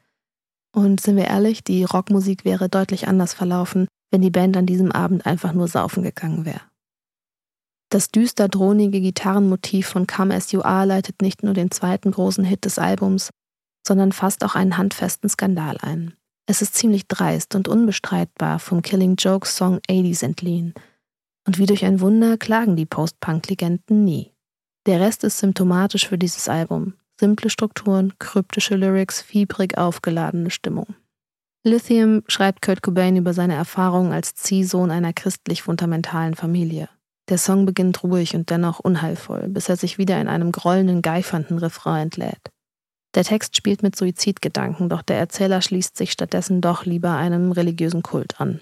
Und 0.72 1.02
sind 1.02 1.16
wir 1.16 1.26
ehrlich, 1.26 1.64
die 1.64 1.84
Rockmusik 1.84 2.46
wäre 2.46 2.70
deutlich 2.70 3.08
anders 3.08 3.34
verlaufen, 3.34 3.88
wenn 4.12 4.22
die 4.22 4.30
Band 4.30 4.56
an 4.58 4.66
diesem 4.66 4.92
Abend 4.92 5.26
einfach 5.26 5.54
nur 5.54 5.68
saufen 5.68 6.04
gegangen 6.04 6.46
wäre. 6.46 6.62
Das 7.92 8.10
düster 8.12 8.48
drohnige 8.48 9.02
Gitarrenmotiv 9.02 9.88
von 9.88 10.06
Come 10.06 10.36
As 10.36 10.52
You 10.52 10.62
Are 10.62 10.86
leitet 10.86 11.22
nicht 11.24 11.42
nur 11.42 11.54
den 11.56 11.72
zweiten 11.72 12.12
großen 12.12 12.44
Hit 12.44 12.66
des 12.66 12.78
Albums, 12.78 13.32
sondern 13.88 14.12
fasst 14.12 14.44
auch 14.44 14.54
einen 14.54 14.78
handfesten 14.78 15.30
Skandal 15.30 15.78
ein. 15.82 16.14
Es 16.46 16.62
ist 16.62 16.76
ziemlich 16.76 17.08
dreist 17.08 17.56
und 17.56 17.68
unbestreitbar 17.68 18.60
vom 18.60 18.84
Killing 18.84 19.16
Joke 19.16 19.48
Song 19.48 19.80
80s 19.90 20.24
entliehen. 20.24 20.74
Und 21.48 21.58
wie 21.58 21.66
durch 21.66 21.84
ein 21.84 22.00
Wunder 22.00 22.38
klagen 22.38 22.76
die 22.76 22.86
Post-Punk-Legenden 22.86 24.04
nie. 24.04 24.34
Der 24.86 25.00
Rest 25.00 25.24
ist 25.24 25.40
symptomatisch 25.40 26.08
für 26.08 26.18
dieses 26.18 26.48
Album. 26.48 26.94
Simple 27.20 27.50
Strukturen, 27.50 28.14
kryptische 28.18 28.78
Lyrics, 28.78 29.22
fiebrig 29.22 29.78
aufgeladene 29.78 30.50
Stimmung. 30.52 30.96
Lithium 31.66 32.24
schreibt 32.30 32.62
Kurt 32.62 32.82
Cobain 32.82 33.18
über 33.18 33.34
seine 33.34 33.56
Erfahrungen 33.56 34.14
als 34.14 34.36
Ziehsohn 34.36 34.90
einer 34.90 35.12
christlich-fundamentalen 35.12 36.36
Familie. 36.36 36.88
Der 37.28 37.38
Song 37.38 37.66
beginnt 37.66 38.02
ruhig 38.04 38.36
und 38.36 38.50
dennoch 38.50 38.80
unheilvoll, 38.80 39.50
bis 39.50 39.68
er 39.68 39.76
sich 39.76 39.98
wieder 39.98 40.22
in 40.22 40.30
einem 40.30 40.54
grollenden, 40.54 41.02
geifernden 41.02 41.58
Refrain 41.58 42.04
entlädt. 42.04 42.52
Der 43.16 43.26
Text 43.26 43.58
spielt 43.58 43.84
mit 43.84 43.98
Suizidgedanken, 43.98 44.88
doch 44.88 45.02
der 45.02 45.18
Erzähler 45.18 45.62
schließt 45.62 45.98
sich 45.98 46.14
stattdessen 46.14 46.62
doch 46.62 46.86
lieber 46.86 47.18
einem 47.18 47.52
religiösen 47.52 48.02
Kult 48.02 48.40
an. 48.40 48.62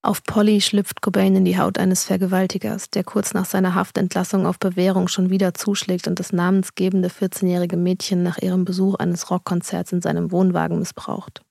Auf 0.00 0.22
Polly 0.22 0.60
schlüpft 0.60 1.02
Cobain 1.02 1.34
in 1.34 1.44
die 1.44 1.58
Haut 1.58 1.76
eines 1.76 2.04
Vergewaltigers, 2.04 2.88
der 2.90 3.02
kurz 3.02 3.34
nach 3.34 3.46
seiner 3.46 3.74
Haftentlassung 3.74 4.46
auf 4.46 4.58
Bewährung 4.58 5.08
schon 5.08 5.28
wieder 5.28 5.54
zuschlägt 5.54 6.06
und 6.06 6.20
das 6.20 6.32
namensgebende 6.32 7.08
14-jährige 7.08 7.76
Mädchen 7.76 8.22
nach 8.22 8.38
ihrem 8.38 8.64
Besuch 8.64 8.94
eines 8.94 9.30
Rockkonzerts 9.30 9.92
in 9.92 10.00
seinem 10.00 10.30
Wohnwagen 10.30 10.78
missbraucht. 10.78 11.42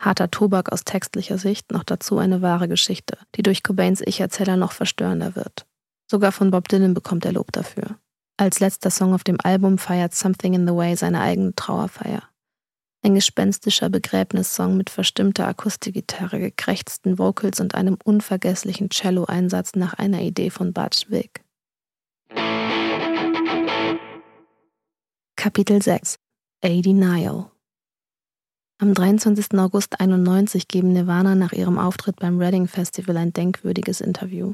Harter 0.00 0.30
Tobak 0.30 0.72
aus 0.72 0.84
textlicher 0.84 1.38
Sicht, 1.38 1.72
noch 1.72 1.82
dazu 1.82 2.18
eine 2.18 2.40
wahre 2.40 2.68
Geschichte, 2.68 3.18
die 3.34 3.42
durch 3.42 3.62
Cobains 3.62 4.00
Ich-Erzähler 4.00 4.56
noch 4.56 4.72
verstörender 4.72 5.34
wird. 5.34 5.66
Sogar 6.10 6.32
von 6.32 6.50
Bob 6.50 6.68
Dylan 6.68 6.94
bekommt 6.94 7.24
er 7.24 7.32
Lob 7.32 7.52
dafür. 7.52 7.98
Als 8.36 8.60
letzter 8.60 8.90
Song 8.90 9.12
auf 9.12 9.24
dem 9.24 9.38
Album 9.42 9.76
feiert 9.76 10.14
Something 10.14 10.54
in 10.54 10.66
the 10.66 10.74
Way 10.74 10.96
seine 10.96 11.20
eigene 11.20 11.54
Trauerfeier. 11.54 12.22
Ein 13.02 13.14
gespenstischer 13.14 13.88
Begräbnissong 13.88 14.76
mit 14.76 14.90
verstimmter 14.90 15.48
Akustikgitarre, 15.48 16.38
gekrächzten 16.38 17.18
Vocals 17.18 17.58
und 17.58 17.74
einem 17.74 17.96
unvergesslichen 18.04 18.90
Cello-Einsatz 18.90 19.74
nach 19.74 19.94
einer 19.94 20.20
Idee 20.20 20.50
von 20.50 20.74
Butch 20.74 21.08
Vig. 21.08 21.40
Kapitel 25.36 25.80
6 25.80 26.18
A 26.62 26.68
Denial 26.68 27.50
Am 28.76 28.92
23. 28.92 29.58
August 29.58 29.98
91 29.98 30.68
geben 30.68 30.92
Nirvana 30.92 31.34
nach 31.34 31.52
ihrem 31.52 31.78
Auftritt 31.78 32.16
beim 32.16 32.38
Reading 32.38 32.68
Festival 32.68 33.16
ein 33.16 33.32
denkwürdiges 33.32 34.02
Interview. 34.02 34.52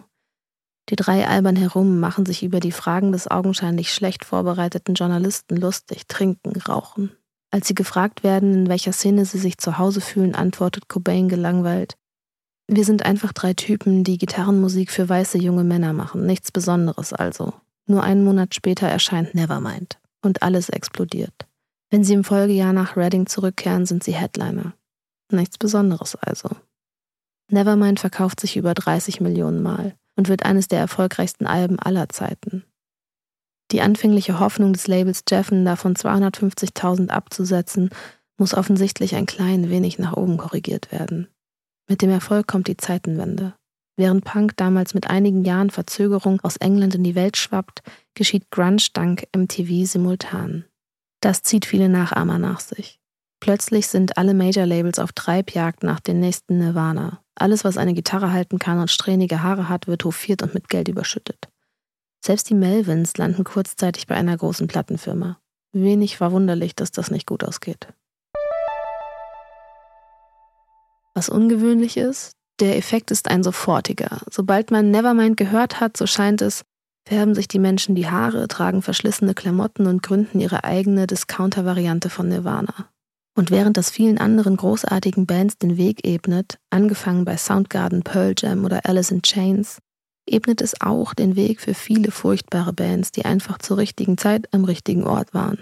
Die 0.89 0.95
drei 0.95 1.27
albern 1.27 1.57
herum, 1.57 1.99
machen 1.99 2.25
sich 2.25 2.45
über 2.45 2.61
die 2.61 2.71
Fragen 2.71 3.11
des 3.11 3.29
augenscheinlich 3.29 3.93
schlecht 3.93 4.25
vorbereiteten 4.25 4.95
Journalisten 4.95 5.57
lustig, 5.57 6.07
trinken, 6.07 6.55
rauchen. 6.61 7.11
Als 7.51 7.69
sie 7.69 7.75
gefragt 7.75 8.23
werden, 8.23 8.55
in 8.55 8.69
welcher 8.69 8.93
Szene 8.93 9.25
sie 9.25 9.39
sich 9.39 9.59
zu 9.59 9.79
Hause 9.79 10.01
fühlen, 10.01 10.35
antwortet 10.35 10.89
Cobain 10.89 11.29
gelangweilt. 11.29 11.97
Wir 12.69 12.85
sind 12.85 13.05
einfach 13.05 13.33
drei 13.33 13.55
Typen, 13.55 14.03
die 14.03 14.19
Gitarrenmusik 14.19 14.91
für 14.91 15.09
weiße 15.09 15.39
junge 15.39 15.63
Männer 15.63 15.93
machen, 15.93 16.27
nichts 16.27 16.51
Besonderes 16.51 17.13
also. 17.13 17.53
Nur 17.87 18.03
einen 18.03 18.25
Monat 18.25 18.55
später 18.55 18.89
erscheint 18.89 19.35
Nevermind 19.35 19.99
und 20.23 20.43
alles 20.43 20.69
explodiert. 20.69 21.47
Wenn 21.91 22.03
sie 22.03 22.15
im 22.15 22.25
Folgejahr 22.25 22.73
nach 22.73 22.97
Reading 22.97 23.27
zurückkehren, 23.27 23.87
sind 23.87 24.03
sie 24.03 24.15
Headliner. 24.15 24.75
Nichts 25.31 25.59
Besonderes 25.59 26.17
also. 26.17 26.51
Nevermind 27.49 28.01
verkauft 28.01 28.41
sich 28.41 28.57
über 28.57 28.75
30 28.75 29.21
Millionen 29.21 29.63
Mal 29.63 29.95
und 30.17 30.29
wird 30.29 30.45
eines 30.45 30.67
der 30.67 30.81
erfolgreichsten 30.81 31.47
Alben 31.47 31.79
aller 31.79 32.09
Zeiten. 32.09 32.65
Die 33.73 33.81
anfängliche 33.81 34.39
Hoffnung 34.39 34.73
des 34.73 34.87
Labels 34.87 35.25
Jeffen, 35.29 35.65
davon 35.65 35.95
250.000 35.95 37.09
abzusetzen, 37.09 37.91
muss 38.39 38.55
offensichtlich 38.55 39.15
ein 39.15 39.27
klein 39.27 39.71
wenig 39.71 39.99
nach 39.99 40.17
oben 40.17 40.37
korrigiert 40.37 40.93
werden. 40.93 41.29
Mit 41.89 42.03
dem 42.03 42.11
Erfolg 42.11 42.47
kommt 42.47 42.69
die 42.69 42.77
Zeitenwende. 42.77 43.55
Während 43.97 44.25
Punk 44.25 44.57
damals 44.57 44.93
mit 44.93 45.09
einigen 45.09 45.45
Jahren 45.45 45.71
Verzögerung 45.71 46.41
aus 46.43 46.57
England 46.57 46.95
in 46.95 47.03
die 47.03 47.15
Welt 47.15 47.37
schwappt, 47.37 47.83
geschieht 48.15 48.51
Grunge 48.51 48.83
dank 48.93 49.27
MTV 49.35 49.87
simultan. 49.87 50.65
Das 51.21 51.43
zieht 51.43 51.65
viele 51.65 51.89
Nachahmer 51.89 52.39
nach 52.39 52.61
sich. 52.61 53.01
Plötzlich 53.41 53.87
sind 53.89 54.19
alle 54.19 54.35
Major-Labels 54.35 54.99
auf 54.99 55.13
Treibjagd 55.13 55.83
nach 55.83 56.01
den 56.01 56.21
nächsten 56.21 56.59
Nirvana. 56.59 57.23
Alles, 57.35 57.65
was 57.65 57.79
eine 57.79 57.95
Gitarre 57.95 58.33
halten 58.33 58.59
kann 58.59 58.79
und 58.79 58.91
strähnige 58.91 59.43
Haare 59.43 59.69
hat, 59.69 59.87
wird 59.87 60.05
hofiert 60.05 60.43
und 60.43 60.55
mit 60.55 60.69
Geld 60.69 60.89
überschüttet. 60.89 61.49
Selbst 62.27 62.51
die 62.51 62.55
Melvins 62.55 63.17
landen 63.19 63.45
kurzzeitig 63.45 64.09
bei 64.09 64.17
einer 64.17 64.37
großen 64.37 64.67
Plattenfirma. 64.67 65.39
Wenig 65.73 66.17
verwunderlich, 66.17 66.75
dass 66.75 66.91
das 66.91 67.13
nicht 67.13 67.25
gut 67.25 67.45
ausgeht. 67.45 67.87
Was 71.15 71.29
ungewöhnlich 71.29 71.97
ist, 71.97 72.33
der 72.59 72.79
Effekt 72.79 73.13
ist 73.13 73.31
ein 73.31 73.45
sofortiger. 73.45 74.23
Sobald 74.29 74.73
man 74.73 74.91
Nevermind 74.91 75.37
gehört 75.37 75.79
hat, 75.79 75.97
so 75.97 76.09
scheint 76.09 76.43
es, 76.43 76.65
färben 77.09 77.37
sich 77.37 77.47
die 77.47 77.61
Menschen 77.61 77.95
die 77.95 78.11
Haare, 78.11 78.49
tragen 78.49 78.83
verschlissene 78.83 79.35
Klamotten 79.35 79.87
und 79.87 80.03
gründen 80.03 80.41
ihre 80.41 80.65
eigene 80.65 81.07
Discounter-Variante 81.07 82.11
von 82.11 82.29
Nirvana. 82.29 82.91
Und 83.37 83.53
während 83.53 83.77
das 83.77 83.89
vielen 83.89 84.19
anderen 84.19 84.57
großartigen 84.57 85.27
Bands 85.27 85.59
den 85.59 85.77
Weg 85.77 86.05
ebnet, 86.05 86.59
angefangen 86.71 87.25
bei 87.25 87.37
Soundgarden, 87.37 88.03
Pearl 88.03 88.35
Jam 88.37 88.65
oder 88.65 88.85
Alice 88.85 89.13
in 89.13 89.23
Chains, 89.23 89.79
ebnet 90.27 90.61
es 90.61 90.81
auch 90.81 91.15
den 91.15 91.37
Weg 91.37 91.61
für 91.61 91.75
viele 91.75 92.11
furchtbare 92.11 92.73
Bands, 92.73 93.13
die 93.13 93.25
einfach 93.25 93.59
zur 93.59 93.79
richtigen 93.79 94.19
Zeit 94.19 94.53
am 94.53 94.65
richtigen 94.65 95.05
Ort 95.05 95.35
waren. 95.35 95.59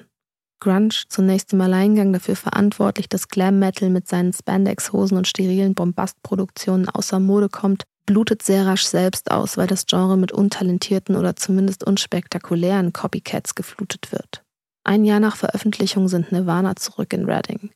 Grunge, 0.61 0.94
zunächst 1.09 1.53
im 1.53 1.61
Alleingang 1.61 2.12
dafür 2.12 2.37
verantwortlich, 2.37 3.09
dass 3.09 3.29
Glam 3.29 3.59
Metal 3.59 3.90
mit 3.90 4.09
seinen 4.09 4.33
Spandex-Hosen 4.33 5.18
und 5.18 5.29
sterilen 5.29 5.74
Bombastproduktionen 5.74 6.88
außer 6.88 7.20
Mode 7.20 7.50
kommt, 7.50 7.85
blutet 8.07 8.42
sehr 8.42 8.66
rasch 8.66 8.85
selbst 8.85 9.31
aus, 9.31 9.57
weil 9.57 9.66
das 9.66 9.87
Genre 9.87 10.16
mit 10.16 10.33
untalentierten 10.33 11.16
oder 11.16 11.37
zumindest 11.37 11.85
unspektakulären 11.85 12.92
Copycats 12.92 13.55
geflutet 13.55 14.12
wird. 14.12 14.42
Ein 14.85 15.05
Jahr 15.05 15.20
nach 15.20 15.37
Veröffentlichung 15.37 16.09
sind 16.09 16.33
Nirvana 16.33 16.77
zurück 16.77 17.12
in 17.12 17.24
Reading. 17.24 17.70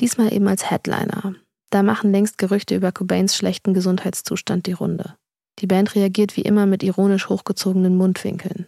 Diesmal 0.00 0.32
eben 0.32 0.48
als 0.48 0.70
Headliner. 0.70 1.34
Da 1.70 1.82
machen 1.82 2.10
längst 2.10 2.38
Gerüchte 2.38 2.74
über 2.74 2.90
Cobains 2.90 3.36
schlechten 3.36 3.74
Gesundheitszustand 3.74 4.66
die 4.66 4.72
Runde. 4.72 5.16
Die 5.60 5.66
Band 5.66 5.94
reagiert 5.94 6.36
wie 6.36 6.42
immer 6.42 6.66
mit 6.66 6.82
ironisch 6.82 7.28
hochgezogenen 7.28 7.96
Mundwinkeln. 7.96 8.66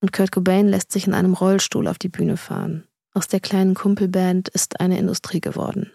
Und 0.00 0.12
Kurt 0.12 0.30
Cobain 0.30 0.68
lässt 0.68 0.92
sich 0.92 1.06
in 1.06 1.14
einem 1.14 1.34
Rollstuhl 1.34 1.88
auf 1.88 1.98
die 1.98 2.08
Bühne 2.08 2.36
fahren. 2.36 2.84
Aus 3.12 3.28
der 3.28 3.40
kleinen 3.40 3.74
Kumpelband 3.74 4.48
ist 4.48 4.80
eine 4.80 4.98
Industrie 4.98 5.40
geworden. 5.40 5.90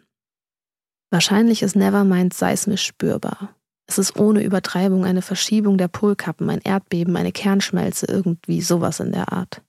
Wahrscheinlich 1.11 1.61
ist 1.61 1.75
Nevermind 1.75 2.33
seismisch 2.33 2.85
spürbar. 2.85 3.55
Es 3.85 3.97
ist 3.97 4.17
ohne 4.17 4.43
Übertreibung 4.43 5.05
eine 5.05 5.21
Verschiebung 5.21 5.77
der 5.77 5.87
Polkappen, 5.87 6.49
ein 6.49 6.61
Erdbeben, 6.61 7.15
eine 7.15 7.31
Kernschmelze, 7.31 8.05
irgendwie 8.07 8.61
sowas 8.61 8.99
in 8.99 9.11
der 9.11 9.31
Art. 9.31 9.61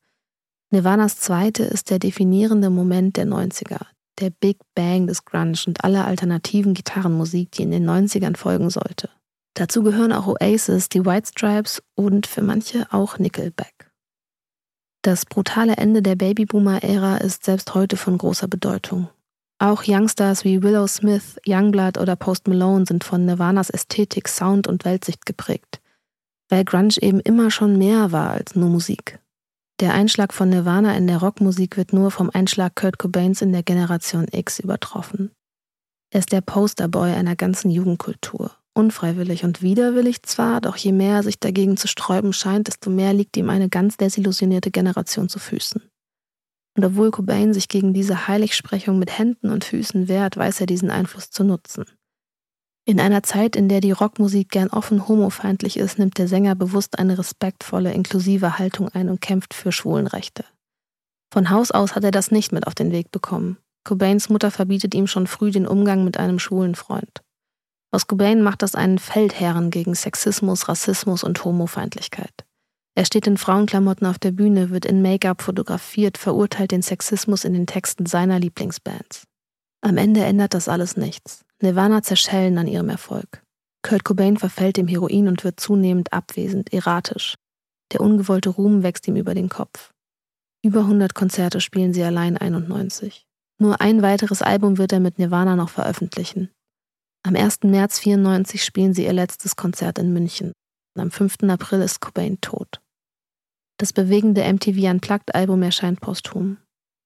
Nirvanas 0.70 1.18
zweite 1.18 1.64
ist 1.64 1.90
der 1.90 1.98
definierende 1.98 2.70
Moment 2.70 3.16
der 3.16 3.26
90er, 3.26 3.84
der 4.20 4.30
Big 4.30 4.58
Bang 4.74 5.06
des 5.06 5.24
Grunge 5.24 5.58
und 5.66 5.84
aller 5.84 6.06
alternativen 6.06 6.72
Gitarrenmusik, 6.72 7.50
die 7.52 7.62
in 7.62 7.70
den 7.70 7.88
90ern 7.88 8.36
folgen 8.36 8.70
sollte. 8.70 9.10
Dazu 9.62 9.84
gehören 9.84 10.10
auch 10.10 10.26
Oasis, 10.26 10.88
die 10.88 11.06
White 11.06 11.28
Stripes 11.28 11.84
und 11.94 12.26
für 12.26 12.42
manche 12.42 12.92
auch 12.92 13.20
Nickelback. 13.20 13.92
Das 15.02 15.24
brutale 15.24 15.76
Ende 15.76 16.02
der 16.02 16.16
Babyboomer-Ära 16.16 17.18
ist 17.18 17.44
selbst 17.44 17.72
heute 17.72 17.96
von 17.96 18.18
großer 18.18 18.48
Bedeutung. 18.48 19.08
Auch 19.60 19.84
Youngstars 19.86 20.44
wie 20.44 20.64
Willow 20.64 20.88
Smith, 20.88 21.36
Youngblood 21.46 21.96
oder 21.96 22.16
Post 22.16 22.48
Malone 22.48 22.86
sind 22.86 23.04
von 23.04 23.24
Nirvanas 23.24 23.70
Ästhetik, 23.70 24.26
Sound 24.26 24.66
und 24.66 24.84
Weltsicht 24.84 25.26
geprägt, 25.26 25.80
weil 26.48 26.64
Grunge 26.64 27.00
eben 27.00 27.20
immer 27.20 27.52
schon 27.52 27.78
mehr 27.78 28.10
war 28.10 28.30
als 28.30 28.56
nur 28.56 28.68
Musik. 28.68 29.20
Der 29.78 29.94
Einschlag 29.94 30.34
von 30.34 30.48
Nirvana 30.48 30.96
in 30.96 31.06
der 31.06 31.18
Rockmusik 31.18 31.76
wird 31.76 31.92
nur 31.92 32.10
vom 32.10 32.30
Einschlag 32.30 32.74
Kurt 32.74 32.98
Cobains 32.98 33.42
in 33.42 33.52
der 33.52 33.62
Generation 33.62 34.26
X 34.28 34.58
übertroffen. 34.58 35.30
Er 36.10 36.18
ist 36.18 36.32
der 36.32 36.40
Posterboy 36.40 37.12
einer 37.12 37.36
ganzen 37.36 37.70
Jugendkultur. 37.70 38.50
Unfreiwillig 38.74 39.44
und 39.44 39.60
widerwillig 39.60 40.22
zwar, 40.22 40.60
doch 40.62 40.76
je 40.76 40.92
mehr 40.92 41.16
er 41.16 41.22
sich 41.22 41.38
dagegen 41.38 41.76
zu 41.76 41.88
sträuben 41.88 42.32
scheint, 42.32 42.68
desto 42.68 42.88
mehr 42.88 43.12
liegt 43.12 43.36
ihm 43.36 43.50
eine 43.50 43.68
ganz 43.68 43.98
desillusionierte 43.98 44.70
Generation 44.70 45.28
zu 45.28 45.38
Füßen. 45.38 45.82
Und 46.74 46.84
obwohl 46.84 47.10
Cobain 47.10 47.52
sich 47.52 47.68
gegen 47.68 47.92
diese 47.92 48.28
Heiligsprechung 48.28 48.98
mit 48.98 49.18
Händen 49.18 49.50
und 49.50 49.64
Füßen 49.64 50.08
wehrt, 50.08 50.38
weiß 50.38 50.60
er 50.60 50.66
diesen 50.66 50.90
Einfluss 50.90 51.30
zu 51.30 51.44
nutzen. 51.44 51.84
In 52.84 52.98
einer 52.98 53.22
Zeit, 53.22 53.54
in 53.56 53.68
der 53.68 53.80
die 53.80 53.92
Rockmusik 53.92 54.48
gern 54.48 54.68
offen 54.68 55.06
homofeindlich 55.06 55.76
ist, 55.76 55.98
nimmt 55.98 56.18
der 56.18 56.26
Sänger 56.26 56.54
bewusst 56.54 56.98
eine 56.98 57.18
respektvolle, 57.18 57.92
inklusive 57.92 58.58
Haltung 58.58 58.88
ein 58.88 59.08
und 59.08 59.20
kämpft 59.20 59.54
für 59.54 59.70
Schwulenrechte. 59.70 60.44
Von 61.32 61.50
Haus 61.50 61.70
aus 61.70 61.94
hat 61.94 62.04
er 62.04 62.10
das 62.10 62.30
nicht 62.30 62.52
mit 62.52 62.66
auf 62.66 62.74
den 62.74 62.90
Weg 62.90 63.12
bekommen. 63.12 63.58
Cobains 63.84 64.30
Mutter 64.30 64.50
verbietet 64.50 64.94
ihm 64.94 65.06
schon 65.06 65.26
früh 65.26 65.50
den 65.50 65.66
Umgang 65.66 66.04
mit 66.04 66.16
einem 66.16 66.38
schwulen 66.38 66.74
Freund. 66.74 67.22
Aus 67.94 68.06
Cobain 68.06 68.42
macht 68.42 68.62
das 68.62 68.74
einen 68.74 68.98
Feldherren 68.98 69.70
gegen 69.70 69.94
Sexismus, 69.94 70.68
Rassismus 70.68 71.22
und 71.22 71.44
Homofeindlichkeit. 71.44 72.32
Er 72.94 73.04
steht 73.04 73.26
in 73.26 73.36
Frauenklamotten 73.36 74.06
auf 74.06 74.18
der 74.18 74.32
Bühne, 74.32 74.70
wird 74.70 74.86
in 74.86 75.02
Make-up 75.02 75.42
fotografiert, 75.42 76.16
verurteilt 76.16 76.72
den 76.72 76.82
Sexismus 76.82 77.44
in 77.44 77.52
den 77.52 77.66
Texten 77.66 78.06
seiner 78.06 78.38
Lieblingsbands. 78.38 79.24
Am 79.82 79.98
Ende 79.98 80.24
ändert 80.24 80.54
das 80.54 80.68
alles 80.68 80.96
nichts. 80.96 81.44
Nirvana 81.60 82.02
zerschellen 82.02 82.56
an 82.56 82.66
ihrem 82.66 82.88
Erfolg. 82.88 83.42
Kurt 83.82 84.04
Cobain 84.04 84.36
verfällt 84.36 84.76
dem 84.76 84.88
Heroin 84.88 85.28
und 85.28 85.44
wird 85.44 85.60
zunehmend 85.60 86.12
abwesend, 86.12 86.72
erratisch. 86.72 87.34
Der 87.92 88.00
ungewollte 88.00 88.48
Ruhm 88.48 88.82
wächst 88.82 89.06
ihm 89.08 89.16
über 89.16 89.34
den 89.34 89.48
Kopf. 89.48 89.90
Über 90.64 90.80
100 90.80 91.14
Konzerte 91.14 91.60
spielen 91.60 91.92
sie 91.92 92.04
allein 92.04 92.38
91. 92.38 93.26
Nur 93.58 93.80
ein 93.80 94.00
weiteres 94.00 94.40
Album 94.40 94.78
wird 94.78 94.92
er 94.92 95.00
mit 95.00 95.18
Nirvana 95.18 95.56
noch 95.56 95.68
veröffentlichen. 95.68 96.50
Am 97.24 97.36
1. 97.36 97.60
März 97.62 98.00
94 98.00 98.64
spielen 98.64 98.94
sie 98.94 99.04
ihr 99.04 99.12
letztes 99.12 99.54
Konzert 99.54 99.98
in 99.98 100.12
München. 100.12 100.52
Am 100.98 101.12
5. 101.12 101.44
April 101.44 101.80
ist 101.80 102.00
Cobain 102.00 102.40
tot. 102.40 102.80
Das 103.78 103.92
bewegende 103.92 104.42
MTV 104.42 104.90
Unplugged-Album 104.90 105.62
erscheint 105.62 106.00
posthum. 106.00 106.58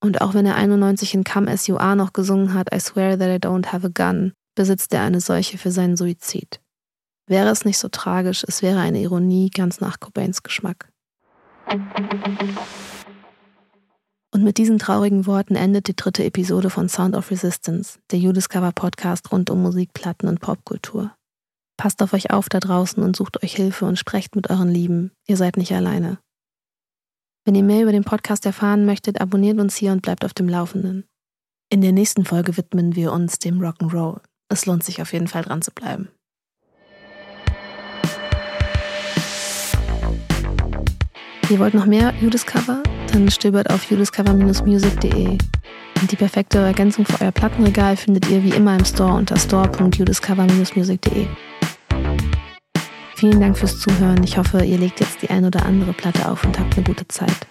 Und 0.02 0.22
auch 0.22 0.32
wenn 0.32 0.46
er 0.46 0.56
91 0.56 1.14
in 1.14 1.24
Come 1.24 1.50
As 1.50 1.66
You 1.66 1.76
Are 1.76 1.96
noch 1.96 2.14
gesungen 2.14 2.54
hat, 2.54 2.74
I 2.74 2.80
swear 2.80 3.18
that 3.18 3.28
I 3.28 3.46
don't 3.46 3.72
have 3.72 3.86
a 3.86 3.90
gun, 3.92 4.32
besitzt 4.54 4.94
er 4.94 5.02
eine 5.02 5.20
solche 5.20 5.58
für 5.58 5.70
seinen 5.70 5.96
Suizid. 5.96 6.60
Wäre 7.26 7.50
es 7.50 7.64
nicht 7.64 7.78
so 7.78 7.88
tragisch, 7.88 8.44
es 8.46 8.62
wäre 8.62 8.80
eine 8.80 9.00
Ironie 9.00 9.50
ganz 9.50 9.80
nach 9.80 10.00
Cobains 10.00 10.42
Geschmack. 10.42 10.90
Und 14.36 14.44
mit 14.44 14.58
diesen 14.58 14.78
traurigen 14.78 15.24
Worten 15.24 15.54
endet 15.54 15.88
die 15.88 15.96
dritte 15.96 16.22
Episode 16.22 16.68
von 16.68 16.90
Sound 16.90 17.16
of 17.16 17.30
Resistance, 17.30 17.98
der 18.10 18.18
You-Discover 18.18 18.70
Podcast 18.72 19.32
rund 19.32 19.48
um 19.48 19.62
Musik, 19.62 19.94
Platten 19.94 20.28
und 20.28 20.40
Popkultur. 20.40 21.10
Passt 21.78 22.02
auf 22.02 22.12
euch 22.12 22.30
auf 22.30 22.50
da 22.50 22.60
draußen 22.60 23.02
und 23.02 23.16
sucht 23.16 23.42
euch 23.42 23.56
Hilfe 23.56 23.86
und 23.86 23.98
sprecht 23.98 24.36
mit 24.36 24.50
euren 24.50 24.68
Lieben. 24.68 25.10
Ihr 25.26 25.38
seid 25.38 25.56
nicht 25.56 25.72
alleine. 25.72 26.18
Wenn 27.46 27.54
ihr 27.54 27.62
mehr 27.62 27.80
über 27.80 27.92
den 27.92 28.04
Podcast 28.04 28.44
erfahren 28.44 28.84
möchtet, 28.84 29.22
abonniert 29.22 29.58
uns 29.58 29.74
hier 29.74 29.92
und 29.92 30.02
bleibt 30.02 30.22
auf 30.22 30.34
dem 30.34 30.50
Laufenden. 30.50 31.06
In 31.70 31.80
der 31.80 31.92
nächsten 31.92 32.26
Folge 32.26 32.58
widmen 32.58 32.94
wir 32.94 33.12
uns 33.12 33.38
dem 33.38 33.62
Rock'n'Roll. 33.62 34.20
Es 34.50 34.66
lohnt 34.66 34.84
sich 34.84 35.00
auf 35.00 35.14
jeden 35.14 35.28
Fall 35.28 35.44
dran 35.44 35.62
zu 35.62 35.70
bleiben. 35.70 36.10
Ihr 41.48 41.58
wollt 41.58 41.72
noch 41.72 41.86
mehr 41.86 42.12
U-Discover? 42.22 42.82
Dann 43.16 43.30
stöbert 43.30 43.70
auf 43.70 43.90
udiscover-music.de. 43.90 45.26
Und 45.28 46.12
die 46.12 46.16
perfekte 46.16 46.58
Ergänzung 46.58 47.06
für 47.06 47.24
euer 47.24 47.30
Plattenregal 47.30 47.96
findet 47.96 48.28
ihr 48.28 48.44
wie 48.44 48.50
immer 48.50 48.76
im 48.78 48.84
Store 48.84 49.14
unter 49.14 49.38
store.udiscover-music.de. 49.38 51.26
Vielen 53.14 53.40
Dank 53.40 53.56
fürs 53.56 53.80
Zuhören. 53.80 54.22
Ich 54.22 54.36
hoffe, 54.36 54.62
ihr 54.62 54.76
legt 54.76 55.00
jetzt 55.00 55.22
die 55.22 55.30
ein 55.30 55.46
oder 55.46 55.64
andere 55.64 55.94
Platte 55.94 56.28
auf 56.28 56.44
und 56.44 56.58
habt 56.58 56.76
eine 56.76 56.84
gute 56.84 57.08
Zeit. 57.08 57.46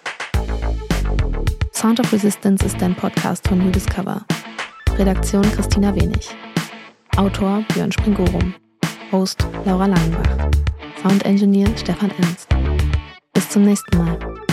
Sound 1.73 1.99
of 1.99 2.13
Resistance 2.13 2.63
ist 2.63 2.83
ein 2.83 2.93
Podcast 2.93 3.47
von 3.47 3.71
Discover. 3.71 4.21
Redaktion 4.99 5.41
Christina 5.41 5.95
Wenig. 5.95 6.29
Autor 7.17 7.65
Björn 7.73 7.91
Springorum. 7.91 8.53
Host 9.11 9.47
Laura 9.65 9.87
Langenbach. 9.87 10.51
Sound 11.01 11.25
Engineer 11.25 11.75
Stefan 11.75 12.11
Ernst. 12.19 12.49
Bis 13.33 13.49
zum 13.49 13.63
nächsten 13.63 13.97
Mal. 13.97 14.44